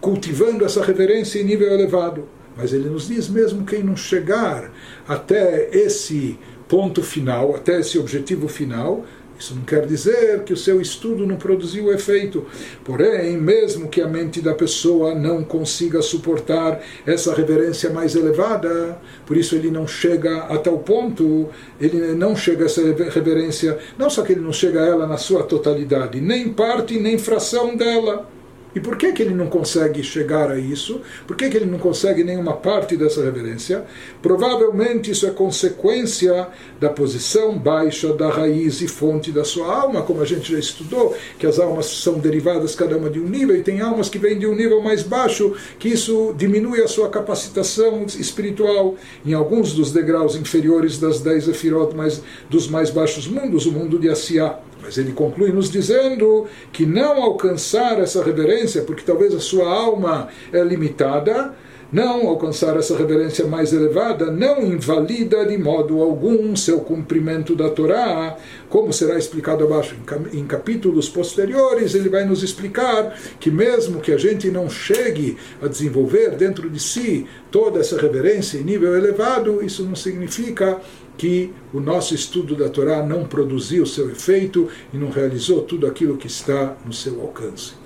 cultivando 0.00 0.66
essa 0.66 0.84
reverência 0.84 1.40
em 1.40 1.44
nível 1.44 1.72
elevado. 1.72 2.39
Mas 2.60 2.74
ele 2.74 2.90
nos 2.90 3.08
diz 3.08 3.26
mesmo 3.26 3.64
quem 3.64 3.82
não 3.82 3.96
chegar 3.96 4.70
até 5.08 5.70
esse 5.72 6.38
ponto 6.68 7.02
final, 7.02 7.56
até 7.56 7.80
esse 7.80 7.98
objetivo 7.98 8.48
final, 8.48 9.06
isso 9.38 9.54
não 9.54 9.62
quer 9.62 9.86
dizer 9.86 10.44
que 10.44 10.52
o 10.52 10.56
seu 10.56 10.82
estudo 10.82 11.26
não 11.26 11.36
produziu 11.36 11.90
efeito. 11.90 12.44
Porém, 12.84 13.38
mesmo 13.38 13.88
que 13.88 14.02
a 14.02 14.06
mente 14.06 14.42
da 14.42 14.52
pessoa 14.52 15.14
não 15.14 15.42
consiga 15.42 16.02
suportar 16.02 16.82
essa 17.06 17.34
reverência 17.34 17.88
mais 17.88 18.14
elevada, 18.14 19.00
por 19.24 19.38
isso 19.38 19.54
ele 19.54 19.70
não 19.70 19.86
chega 19.86 20.40
a 20.40 20.58
tal 20.58 20.80
ponto, 20.80 21.48
ele 21.80 22.14
não 22.14 22.36
chega 22.36 22.64
a 22.64 22.66
essa 22.66 22.82
reverência, 22.82 23.78
não 23.96 24.10
só 24.10 24.22
que 24.22 24.32
ele 24.32 24.42
não 24.42 24.52
chega 24.52 24.82
a 24.82 24.86
ela 24.86 25.06
na 25.06 25.16
sua 25.16 25.42
totalidade, 25.42 26.20
nem 26.20 26.52
parte 26.52 27.00
nem 27.00 27.16
fração 27.16 27.74
dela. 27.74 28.29
E 28.74 28.80
por 28.80 28.96
que, 28.96 29.12
que 29.12 29.22
ele 29.22 29.34
não 29.34 29.46
consegue 29.46 30.02
chegar 30.02 30.50
a 30.50 30.58
isso? 30.58 31.00
Por 31.26 31.36
que, 31.36 31.48
que 31.48 31.56
ele 31.56 31.66
não 31.66 31.78
consegue 31.78 32.22
nenhuma 32.22 32.54
parte 32.54 32.96
dessa 32.96 33.22
reverência? 33.22 33.84
Provavelmente 34.22 35.10
isso 35.10 35.26
é 35.26 35.30
consequência 35.30 36.48
da 36.80 36.88
posição 36.88 37.58
baixa 37.58 38.12
da 38.12 38.30
raiz 38.30 38.80
e 38.80 38.88
fonte 38.88 39.32
da 39.32 39.44
sua 39.44 39.74
alma, 39.74 40.02
como 40.02 40.22
a 40.22 40.24
gente 40.24 40.52
já 40.52 40.58
estudou, 40.58 41.16
que 41.38 41.46
as 41.46 41.58
almas 41.58 41.86
são 41.86 42.18
derivadas 42.18 42.74
cada 42.74 42.96
uma 42.96 43.10
de 43.10 43.20
um 43.20 43.28
nível, 43.28 43.56
e 43.56 43.62
tem 43.62 43.80
almas 43.80 44.08
que 44.08 44.18
vêm 44.18 44.38
de 44.38 44.46
um 44.46 44.54
nível 44.54 44.80
mais 44.82 45.02
baixo, 45.02 45.54
que 45.78 45.88
isso 45.88 46.34
diminui 46.36 46.80
a 46.80 46.88
sua 46.88 47.08
capacitação 47.08 48.04
espiritual. 48.04 48.96
Em 49.24 49.34
alguns 49.34 49.72
dos 49.72 49.92
degraus 49.92 50.36
inferiores 50.36 50.98
das 50.98 51.20
dez 51.20 51.48
Efirot, 51.48 51.94
mais, 51.94 52.22
dos 52.48 52.68
mais 52.68 52.90
baixos 52.90 53.26
mundos, 53.26 53.66
o 53.66 53.72
mundo 53.72 53.98
de 53.98 54.08
Asiá 54.08 54.58
mas 54.82 54.98
ele 54.98 55.12
conclui 55.12 55.52
nos 55.52 55.70
dizendo 55.70 56.46
que 56.72 56.86
não 56.86 57.22
alcançar 57.22 57.98
essa 58.00 58.22
reverência, 58.22 58.82
porque 58.82 59.02
talvez 59.02 59.34
a 59.34 59.40
sua 59.40 59.68
alma 59.68 60.28
é 60.52 60.62
limitada, 60.62 61.54
não 61.92 62.28
alcançar 62.28 62.76
essa 62.76 62.96
reverência 62.96 63.46
mais 63.46 63.72
elevada 63.72 64.30
não 64.30 64.62
invalida 64.62 65.44
de 65.44 65.58
modo 65.58 66.00
algum 66.00 66.54
seu 66.54 66.80
cumprimento 66.80 67.56
da 67.56 67.68
Torá, 67.68 68.36
como 68.68 68.92
será 68.92 69.18
explicado 69.18 69.64
abaixo. 69.64 69.96
Em 70.32 70.44
capítulos 70.46 71.08
posteriores, 71.08 71.94
ele 71.94 72.08
vai 72.08 72.24
nos 72.24 72.42
explicar 72.42 73.18
que 73.40 73.50
mesmo 73.50 74.00
que 74.00 74.12
a 74.12 74.16
gente 74.16 74.50
não 74.50 74.70
chegue 74.70 75.36
a 75.60 75.66
desenvolver 75.66 76.36
dentro 76.36 76.70
de 76.70 76.78
si 76.78 77.26
toda 77.50 77.80
essa 77.80 78.00
reverência 78.00 78.58
em 78.58 78.64
nível 78.64 78.96
elevado, 78.96 79.64
isso 79.64 79.82
não 79.82 79.96
significa 79.96 80.80
que 81.20 81.52
o 81.70 81.80
nosso 81.80 82.14
estudo 82.14 82.56
da 82.56 82.70
Torá 82.70 83.04
não 83.04 83.26
produziu 83.26 83.84
seu 83.84 84.10
efeito 84.10 84.70
e 84.90 84.96
não 84.96 85.10
realizou 85.10 85.60
tudo 85.60 85.86
aquilo 85.86 86.16
que 86.16 86.26
está 86.26 86.74
no 86.82 86.94
seu 86.94 87.20
alcance. 87.20 87.79